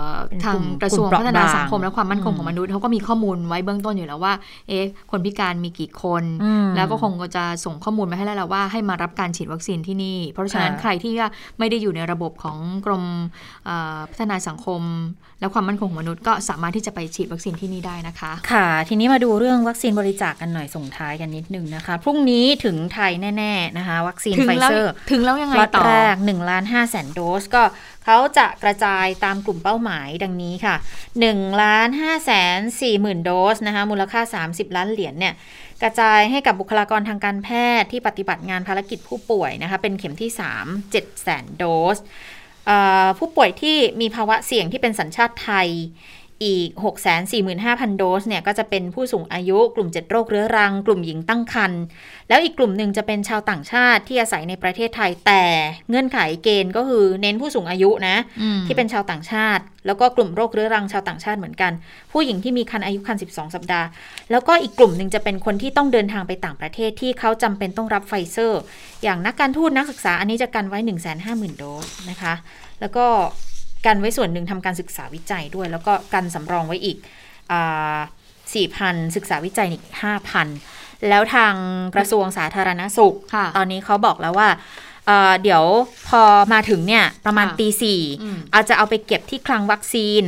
[0.09, 4.30] อเป็นทากงลุ่มกระทรวงกลุ่มพัฒนาเปราะบางสังคมและความมั่นคงอืมของมนุษย์เขาก็มีข้อมูลไว้เบื้องต้นอยู่แล้วว่า
[4.67, 11.29] เอ๊ะคนพิการมีกี่คนอืมแล้วก็คงจะส่งข้อมูลมาให้แล้วแหละว่าให้มารับการฉีดวัคซีนที่นี่ เพราะฉะนั้นค่ะใครที่ว่า
[11.59, 13.03] ไม่ได้อยู่ในระบบของกรม
[13.65, 14.81] เอ่อพัฒนาสังคม
[15.41, 27.63] และความมั่นคงของมนุษย์ก็สามารถที่จะไปฉีดวัคซีนที่นี่ได้นะคะ ค่ะ ทีนี้มาดูเรื่องวัคซีนบริจาคกันหน่อยส่งท้ายกันนิดนึงนะคะ พรุ่งนี้ถึงไทยแน่ ๆ นะคะ วัคซีนถึงไฟแล้วเซอร์ถึงแล้วยังไงล็อตต่อแรก1ล้าน5แสนโดสก็
[28.05, 30.75] เขาจะกระจายตามกลุ่มเป้าหมายดังนี้ค่ะ
[31.19, 35.33] 1ล้าน5แสน4หมื่นโดสนะคะมูลค่า 30 ล้านเหรียญเนี่ย
[35.81, 37.49] กระจายให้กับบุคลากรทางการแพ
[37.81, 40.29] ทย์ที่ปฏิบัติงานภารกิจผู้ป่วยนะคะเป็นเข็มที่
[40.59, 41.63] 3 7แสนโด
[41.95, 42.09] สเอ่อ
[43.17, 45.69] ผู้ป่วยที่มีภาวะเสี่ยงที่เป็นสัญชาติไทย
[46.43, 46.69] อีก
[47.35, 51.81] 645,000 โดสเนี่ยก็จะเป็นผู้สูงอายุกลุ่ม 7 โรคเรื้อรัง กลุ่มหญิงตั้งครรภ์
[52.29, 55.43] แล้วอีกกลุ่มหนึ่งจะเป็นชาวต่างชาติที่อาศัยในประเทศไทยแต่
[55.89, 61.71] เงื่อนไขเกณฑ์ก็คือเน้นผู้สูงอายุนะอืมที่เป็นชาวต่างชาติ แล้วก็กลุ่มโรคเรื้อรังชาวต่างชาติเหมือนกัน
[62.11, 63.87] ผู้หญิงที่มีครรภ์อายุครรภ์12 สัปดาห์
[64.31, 68.61] แล้วก็อีกกลุ่มหนึ่งจะเป็นคนที่ต้องเดินทางไปต่างประเทศที่เขาจำเป็นต้องรับไฟเซอร์
[69.03, 72.33] อย่างนักการทูตนักศึกษาอันนี้จะกันไว้ 1 5 0 0 0 0 โดสนะคะ
[72.81, 73.05] แล้วก็
[73.85, 76.97] กันไว้ส่วนหนึ่งทำการศึกษาวิจัยด้วย แล้วก็กันสำรองไว้อีก
[78.53, 80.47] สี่พันศึกษาวิจัยอีกห้าพัน
[81.09, 81.53] แล้วทาง
[81.95, 84.49] กระทรวงสาธารณสุขค่ะตอนนี้เขาบอกแล้วว่า
[85.07, 85.63] เอ่อเดี๋ยว
[86.07, 86.21] พอ
[86.53, 90.23] มาถึงเนี่ยประมาณค่ะตีสี่อืมอาจจะเอาไปเก็บที่คลังวัคซีน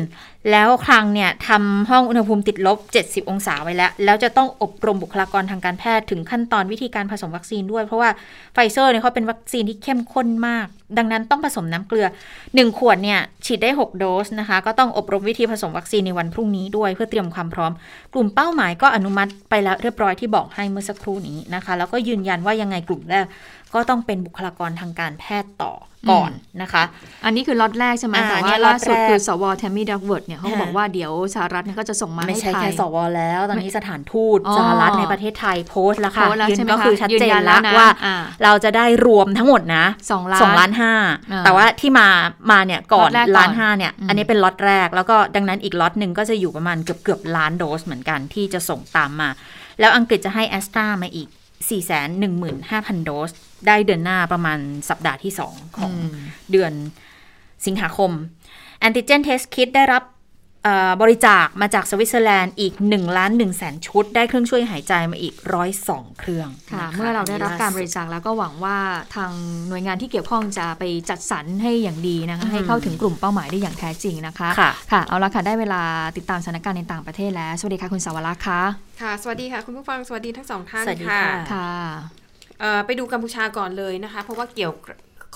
[0.52, 8.10] แล้วคลังเนี่ยทำห้องอุณหภูมิติดลบ 70 องศาไว้แล้ว แล้วจะต้องอบรมบุคลากรทางการแพทย์ถึงขั้นตอนวิธีการผสมวัคซีนด้วย เพราะว่า
[8.54, 10.68] ไฟเซอร์เนี่ยเขาเป็นวัคซีนที่เข้มข้นมาก
[10.98, 12.08] ดังนั้นต้องผสมน้ำเกลือ
[12.42, 17.72] 1 ขวดเนี่ยฉีดได้ 6 โดสนะคะ ก็ต้องอบรมวิธีผสมวัคซีนในวันพรุ่งนี้ด้วยเพื่อเตรียมความพร้อม
[18.14, 23.26] กลุ่มเป้าหมายก็อนุมัติไปแล้วเรียบร้อยที่บอกให้เมื่อสักครู่นี้นะคะ แล้วก็ยืนยันว่ายังไงกลุ่มแรก
[23.74, 25.74] ก็ต้องเป็นบุคลากรทางการแพทย์ต่อ
[26.12, 26.84] ก่อนนะคะ
[27.26, 40.94] อันนี้คือล็อตแรกใช่ไหมอ่าแต่เนี่ว่ายล็อล่าตสุดแรกคือสวแทมมี่ดักเวิร์ดเนี่ยเขาก็ฮะบอกว่าเดี๋ยวสหรัฐเนี่ยก็จะส่งมาไม่ให้ใช่ไทแค่ยสวแล้ว ตอนนี้สถานทูตอ๋อสหรัฐในประเทศไทยโพสต์แล้วค่ะโพสต์แล้วยืนใช่ไหมก็คะคือชัดยืนเจยันนแล้แล้ววนะว่าอ่า เราจะได้รวมทั้งหมดนะสองล้านสองล้านห้า
[41.32, 42.08] อ่าแต่ว่าที่มา
[42.52, 49.30] มาเนี่ยก่อนล็อตแรกก่อนล้านห้าเนี่ยอืมอันนี้เป็นล็อตแรก แล้วก็ดังนั้นอีกล็อตหนึ่งก็จะอยู่ประมาณเกือบเกือบล้านโดสเหมือนกันที่จะส่งตามมา
[49.80, 51.28] แล้วอังกฤษจะให้แอสตรามาอีก
[51.72, 53.32] 415,000 โดส
[53.68, 54.60] ได้เดือนหน้าประมาณ
[54.90, 56.16] สัปดาห์ที่ 2 ของอืม
[56.52, 56.74] เดือน
[57.66, 58.12] สิงหาคม
[58.80, 60.13] แอนติเจนเทสคิดได้รับเอ่อ
[61.02, 65.34] บริจาคมาจากสวิตเซอร์แลนด์อีก1ล้าน1แสนชุด ได้เครื่องช่วยหายใจมาอีก
[65.78, 68.78] 102 เครื่องค่ะนเมื่อเราได้รับการบริจาคแล้วก็หวังว่า
[69.16, 69.32] ทาง
[69.68, 75.82] หน่วยงานที่เกี่ยวข้องจะไปจัดสรรให้อย่างดีนะคะให้เข้าถึงกลุ่มเป้าหมายได้อย่างแท้จริงนะคะค่ะค่ะเอาละค่ะได้เวลา
[76.18, 78.62] ติดตามสถานการณ์ในต่างประเทศแล้ว สวัสดีค่ะคุณสาวรักษ์ค่ะ
[79.02, 81.72] ค่ะ สวัสดีค่ะ คุณผู้ฟังสวัสดีทั้งสองท่านสวัสดีค่ะค่ะค่ะ
[82.60, 84.74] เอ่อไปดูกัมพูชาก่อนเลยนะคะ เพราะว่าเกี่ยว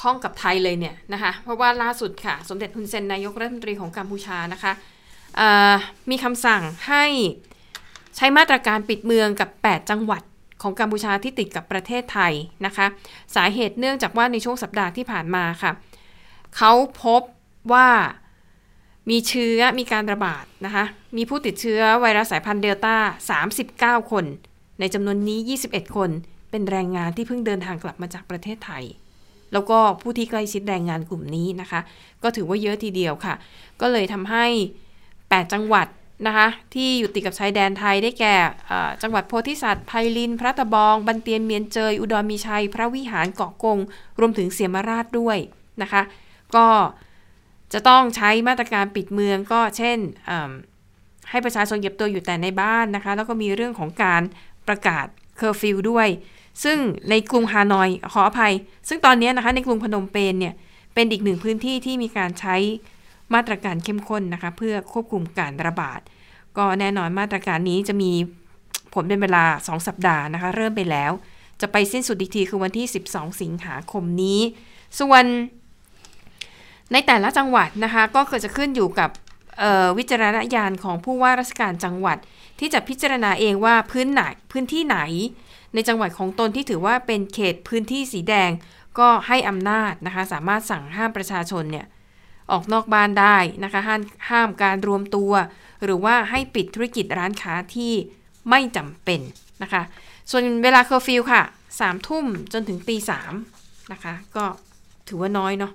[0.02, 4.96] ข้องกับไทยเลยเนี่ยนะคะเพราะว่าล่าสุดค่ะ สมเด็จฮุนเซนนายกรัฐมนตรีของกัมพูชานะคะเอ่อ
[6.10, 7.06] มีคำสั่งให้
[8.16, 10.22] ใช้มาตรการปิดเมืองกับ 8 จังหวัด
[10.62, 12.34] ของกัมพูชาที่ติดกับประเทศไทย
[12.66, 12.86] นะคะ
[13.36, 15.72] สาเหตุเนื่องจากว่าในช่วงสัปดาห์ที่ผ่านมาค่ะ
[16.58, 16.72] เขา
[17.04, 17.22] พบ
[17.74, 17.90] ว่า
[19.10, 20.86] มีเชื้อมีการระบาดนะคะ
[21.18, 24.26] มีผู้ติดเชื้อไวรัสสายพันธุ์เดลต้า 39 คน
[24.80, 26.10] ในจำนวนนี้ 21 คน
[26.52, 28.84] เป็นแรงงานที่เพิ่งเดินทางกลับมาจากประเทศไทย
[29.54, 31.80] แล้วก็ผู้ที่ใกล้ชิดแรงงานกลุ่มนี้นะคะ
[32.24, 33.36] ก็ถือว่าเยอะทีเดียวค่ะ
[33.82, 34.46] ก็เลยทำให้
[35.30, 35.88] 8 จังหวัด
[36.28, 38.36] นะคะที่อยู่ติดกับชายแดนไทยได้แก่
[39.02, 43.78] จังหวัดโพธิสัตว์ไพลิน พระตะบอง บันเตียเมียนเจย อุดรมีชัย พระวิหารเกาะกง
[44.20, 45.38] รวมถึงเสียมราฐด้วย
[45.82, 46.02] นะคะ
[46.56, 46.68] ก็
[47.74, 49.98] จะต้องใช้มาตรการปิดเมืองก็เช่น
[51.30, 54.22] ให้ประชาชนเก็บตัวอยู่แต่ในบ้านนะคะ แล้วก็มีเรื่องของการ
[54.68, 55.06] ประกาศ
[55.38, 56.08] เคอร์ฟิวด้วย
[56.64, 56.78] ซึ่ง
[57.10, 58.54] ในกรุงฮานอยขออภัย
[58.88, 60.54] ซึ่งตอนนี้นะคะในกรุงพนมเปญเนี่ย
[60.94, 62.56] เป็นอีกหนึ่งพื้นที่ที่มีการใช้
[63.34, 66.00] มาตรการเข้มข้นนะคะเพื่อควบคุมการระบาด
[66.58, 68.12] ก็แน่นอนมาตรการนี้จะมี
[68.94, 71.12] ผลเป็นเวลา 2 สัปดาห์นะคะ เริ่มไปแล้ว
[71.62, 74.40] จะไปสิ้นสุดอีกทีคือวันที่ 12 สิงหาคมนี้
[75.00, 75.24] ส่วน
[76.92, 79.10] ในแต่ละจังหวัดนะคะ ก็เกิดจะขึ้นอยู่กับ
[79.98, 82.18] วิจารณญาณของผู้ว่าราชการจังหวัด
[82.60, 84.22] ที่จะพิจารณาเองว่าพื้นไหน
[84.52, 84.98] พื้นที่ไหน
[85.74, 88.52] ในจังหวัดของตนที่ถือว่าเป็นเขตพื้นที่สีแดง
[89.00, 91.86] ก็ให้อำนาจนะคะ สามารถสั่งห้ามประชาชนเนี่ย
[92.52, 95.32] ออกนอกบ้านได้นะคะห้ามห้ามการรวมตัว
[95.84, 97.94] หรือว่าให้ปิดธุรกิจร้านค้าที่
[98.50, 99.22] ไม่จำเป็น
[99.64, 99.84] นะคะ
[100.32, 101.42] ส่วนเวลาเคอร์ฟิวค่ะ
[101.80, 103.34] สามทุ่มจนถึงตีสาม
[103.92, 104.46] นะคะ ก็
[105.08, 105.72] ถือว่าน้อยเนาะ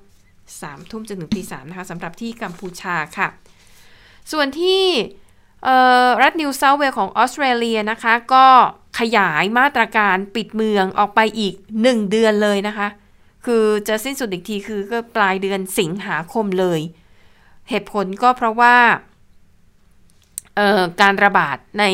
[0.63, 3.29] สามทุ่มจนถึงตีสามนะคะสำหรับที่กัมพูชาค่ะ
[4.33, 4.83] ส่วนที่
[6.23, 8.47] รัฐนิวเซาท์เวลของออสเตรเลียนะคะ ก็
[8.99, 12.89] ขยายมาตรการปิดเมืองออกไปอีก 1 เดือนเลยนะคะ
[13.45, 16.81] คือจะสิ้นสุดอีกทีคือก็ปลายเดือนสิงหาคมเลย
[17.69, 18.77] เหตุผลก็เพราะว่า
[21.01, 21.85] การระบาดใน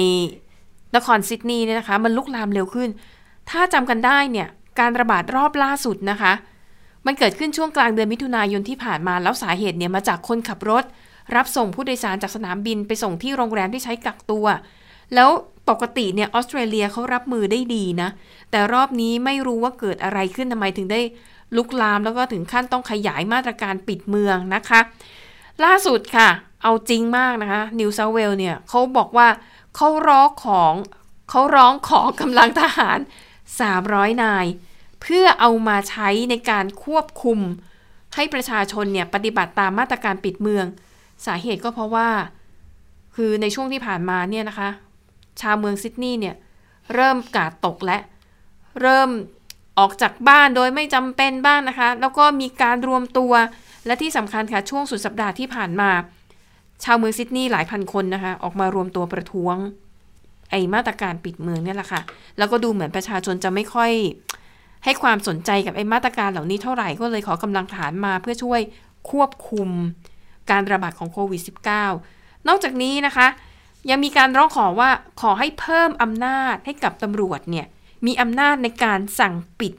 [0.97, 2.89] นครซิดนีย์เนี่ยนะคะ มันลุกลามเร็วขึ้น
[3.51, 4.49] ถ้าจำกันได้เนี่ย
[4.81, 6.33] การระบาดรอบล่าสุดนะคะ
[7.07, 10.85] มันเกิดขึ้นช่วงกลางเดือนมิถุนายนที่ผ่านมาแล้วสาเหตุเนี่ยมาจากคนขับรถ
[11.37, 14.47] รับส่งผู้โดยสารจากสนามบินไปส่งที่โรงแรมที่ใช้กักตัว
[15.15, 15.29] แล้ว
[15.69, 18.09] ปกติเนี่ยออสเตรเลียเขารับมือได้ดีนะ
[18.51, 21.01] แต่รอบนี้ไม่รู้ว่าเกิดอะไรขึ้นทำไมถึงได้
[21.57, 24.81] ลุกลามแล้วก็ถึงขั้นต้องขยายมาตรการปิดเมืองนะคะ
[25.65, 26.29] ล่าสุดค่ะ
[26.63, 29.29] เอาจริงมากนะคะนิวเซาเวลเนี่ยเขาบอกว่า
[29.77, 30.75] เขาร้องของ
[31.31, 32.99] เขาร้องขอกำลังทหาร
[33.61, 34.47] 300 นาย
[35.03, 37.39] เพื่อเอามาใช้ในการควบคุม
[38.15, 40.67] ให้ประชาชนเนี่ยปฏิบัติตามมาตรการปิดเมือง
[41.27, 42.09] สาเหตุก็เพราะว่า
[43.17, 44.71] คือในช่วงที่ผ่านมาเนี่ยนะคะ
[45.41, 46.37] ชาวเมืองซิดนีย์เนี่ย
[46.95, 47.99] เริ่มกาดตกและ
[48.81, 49.11] เริ่ม
[49.79, 53.33] ออกจากบ้านโดยไม่จำเป็นบ้างนะคะ แล้วก็มีการรวมตัว
[53.87, 55.91] และที่สำคัญค่ะ ช่วงสุดสัปดาห์ที่ผ่านมา
[56.85, 59.57] ชาวเมืองซิดนีย์หลายพันคนนะคะ ออกมารวมตัวประท้วง
[60.51, 62.01] ไอมาตรการปิดเมืองเนี่ยแหละค่ะ
[62.39, 63.93] แล้วก็ดูเหมือนประชาชนจะไม่ค่อย
[64.85, 68.61] ให้ความสนใจกับไอมาตรการเหล่านี้เท่าไหร่ก็เลยขอกำลังฐานมาเพื่อช่วย
[69.11, 69.69] ควบคุม
[70.51, 71.43] การระบาดของโควิด
[71.95, 73.27] -19 นอกจากนี้นะคะ
[73.91, 77.67] ยังมีการร้องขอว่าขอให้เพิ่มอำนาจให้กับตำรวจเนี่ย
[78.07, 79.73] มีอำนาจในการสั่งปิด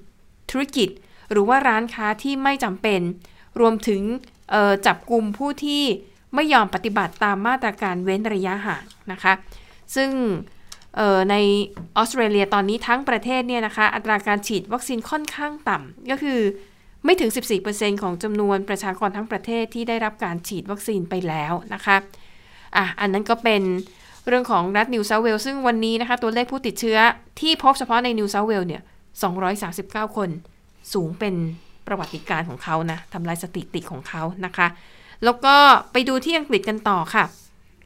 [0.51, 0.89] ธุรกิจ
[1.31, 3.01] หรือว่าร้านค้าที่ไม่จำเป็น
[3.59, 4.01] รวมถึง
[4.85, 5.83] จับกลุ่มผู้ที่
[6.35, 9.33] ไม่ยอมปฏิบัติตามมาตรการเว้นระยะห่างนะคะ
[9.95, 10.09] ซึ่ง
[11.29, 11.35] ใน
[11.97, 16.39] ออสเตรเลียตอนนี้ทั้งประเทศเนี่ยนะคะ อัตราการฉีดวัคซีนค่อนข้างต่ำก็คือ
[17.05, 17.29] ไม่ถึง
[17.65, 21.97] 14%ของจำนวนประชากรทั้งประเทศที่ได้รับการฉีดวัคซีนไปแล้วนะคะ
[22.75, 23.61] อะอันนั้นก็เป็น
[24.29, 26.97] เรื่องของรัฐนิวเซาท์เวลส์ซึ่งวันนี้นะคะตัวเลขผู้ติดเชื้อ
[27.39, 28.81] ที่พบเฉพาะในนิวเซาท์เวลส์เนี่ย
[29.49, 30.29] 239 คน
[30.93, 31.35] สูงเป็น
[31.87, 34.67] ประวัติการณ์ของเขานะทำลายสถิติของเขานะคะ
[35.23, 35.55] แล้วก็
[35.91, 37.23] ไปดูที่อังกฤษกันต่อค่ะ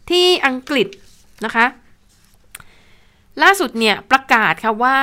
[0.09, 0.87] ที่อังกฤษ
[1.45, 1.65] นะคะ
[3.43, 4.97] ล่าสุดเนี่ยประกาศค่ะว่า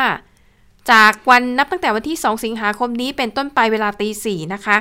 [0.93, 4.77] จากวันนับตั้งแต่วันที่ 2 สิงหาคมนี้เป็นต้นไปเวลาตีสี่นะคะ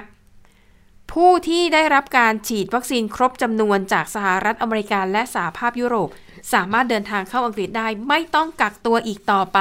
[1.13, 6.09] ผู้ที่ได้รับการฉีดวัคซีนครบจำนวนจากสหรัฐอเมริกาและสหภาพยุโรป
[6.53, 9.59] สามารถเดินทางเข้าอังกฤษได้ไม่ต้องกักตัวอีกต่อไป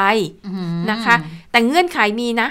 [0.90, 1.14] นะคะ
[1.50, 2.48] แต่เงื่อนไขมีนะ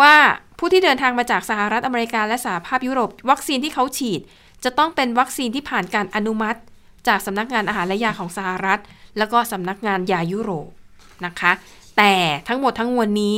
[0.00, 0.14] ว่า
[0.58, 4.20] ผู้ที่เดินทางมาจากสหรัฐอเมริกาและสหภาพยุโรป วัคซีนที่เขาฉีด
[4.64, 6.58] จะต้องเป็นวัคซีนที่ผ่านการอนุมัติ
[7.08, 8.80] จากสำนักงานอาหารและยาของสหรัฐ
[9.18, 10.68] แล้วก็สำนักงานยายุโรป
[11.26, 11.52] นะคะ
[11.96, 12.12] แต่
[12.48, 13.36] ทั้งหมดทั้งมวลนี้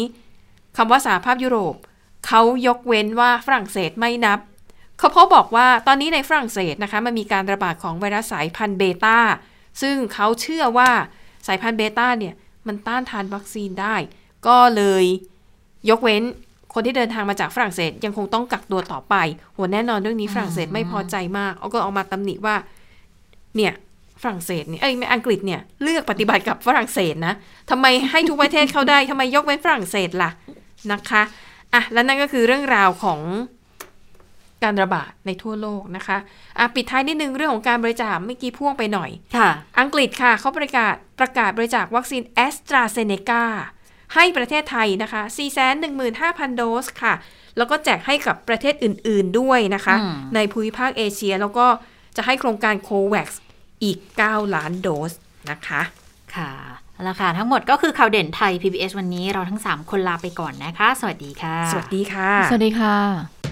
[0.76, 1.74] คำว่าสหภาพยุโรป
[2.26, 4.38] เขายกเว้นว่าฝรั่งเศสไม่นับ
[4.98, 9.18] เขาเพราะบอกว่าตอนนี้ในฝรั่งเศสนะคะมันมีการระบาดของไวรัสสายพันธุ์เบต้า
[9.80, 10.90] ซึ่งเขาเชื่อว่า
[11.46, 12.34] สายพันธุ์เบต้าเนี่ย
[12.66, 13.96] มันต้านทานวัคซีนได้
[14.46, 15.04] ก็เลย
[15.90, 16.22] ยกเว้น
[16.74, 19.14] คนที่เดินทางมาจากฝรั่งเศสยังคงต้องกักตัวต่อไป
[19.54, 22.56] โหแน่นอนเรื่องนี้ฝรั่งเศสไม่พอใจมากเอาก็ออกมาตำหนิว่า
[23.56, 23.72] เนี่ย
[24.22, 27.34] ฝรั่งเศสเนี่ยเอ้ยไม่อังกฤษเนี่ยเลือกปฏิบัติกับฝรั่งเศสนะ
[27.70, 30.30] ทำไมให้ทุกประเทศเข้าได้ทำไมยกเว้นฝรั่งเศสล่ะ
[30.92, 31.22] นะคะ
[31.74, 33.20] อะและนั่นก็คือเรื่องราวของ
[34.62, 36.18] การระบาดในทั่วโลกนะคะ
[36.58, 39.50] อะปิดท้ายนิดนึงเรื่องของการบริจาคเมื่อกี้พ่วงไปหน่อย ค่ะ
[39.80, 43.44] อังกฤษค่ะเขาประกาศประกาศบริจาควัคซีนแอสตราเซเนกา
[44.14, 45.22] ให้ประเทศไทยนะคะ
[45.90, 47.14] 415,000 โดสค่ะ
[47.56, 51.66] แล้วก็แจกให้กับประเทศอื่น ๆด้วยนะคะอืมในภูมิภาคเอเชีย แล้วก็
[52.16, 53.28] จะให้โครงการโควัค
[53.84, 55.12] อีก 9 ล้านโดส
[55.50, 55.82] นะคะ
[56.36, 56.52] ค่ะ
[56.92, 63.51] เอาละค่ะ ทั้งหมดก็คือข่าวเด่นไทย PBS วันนี้เราทั้ง 3 คนลาไปก่อนนะคะ สวัสดีค่ะ สวัสดีค่ะ สวัสดีค่ะ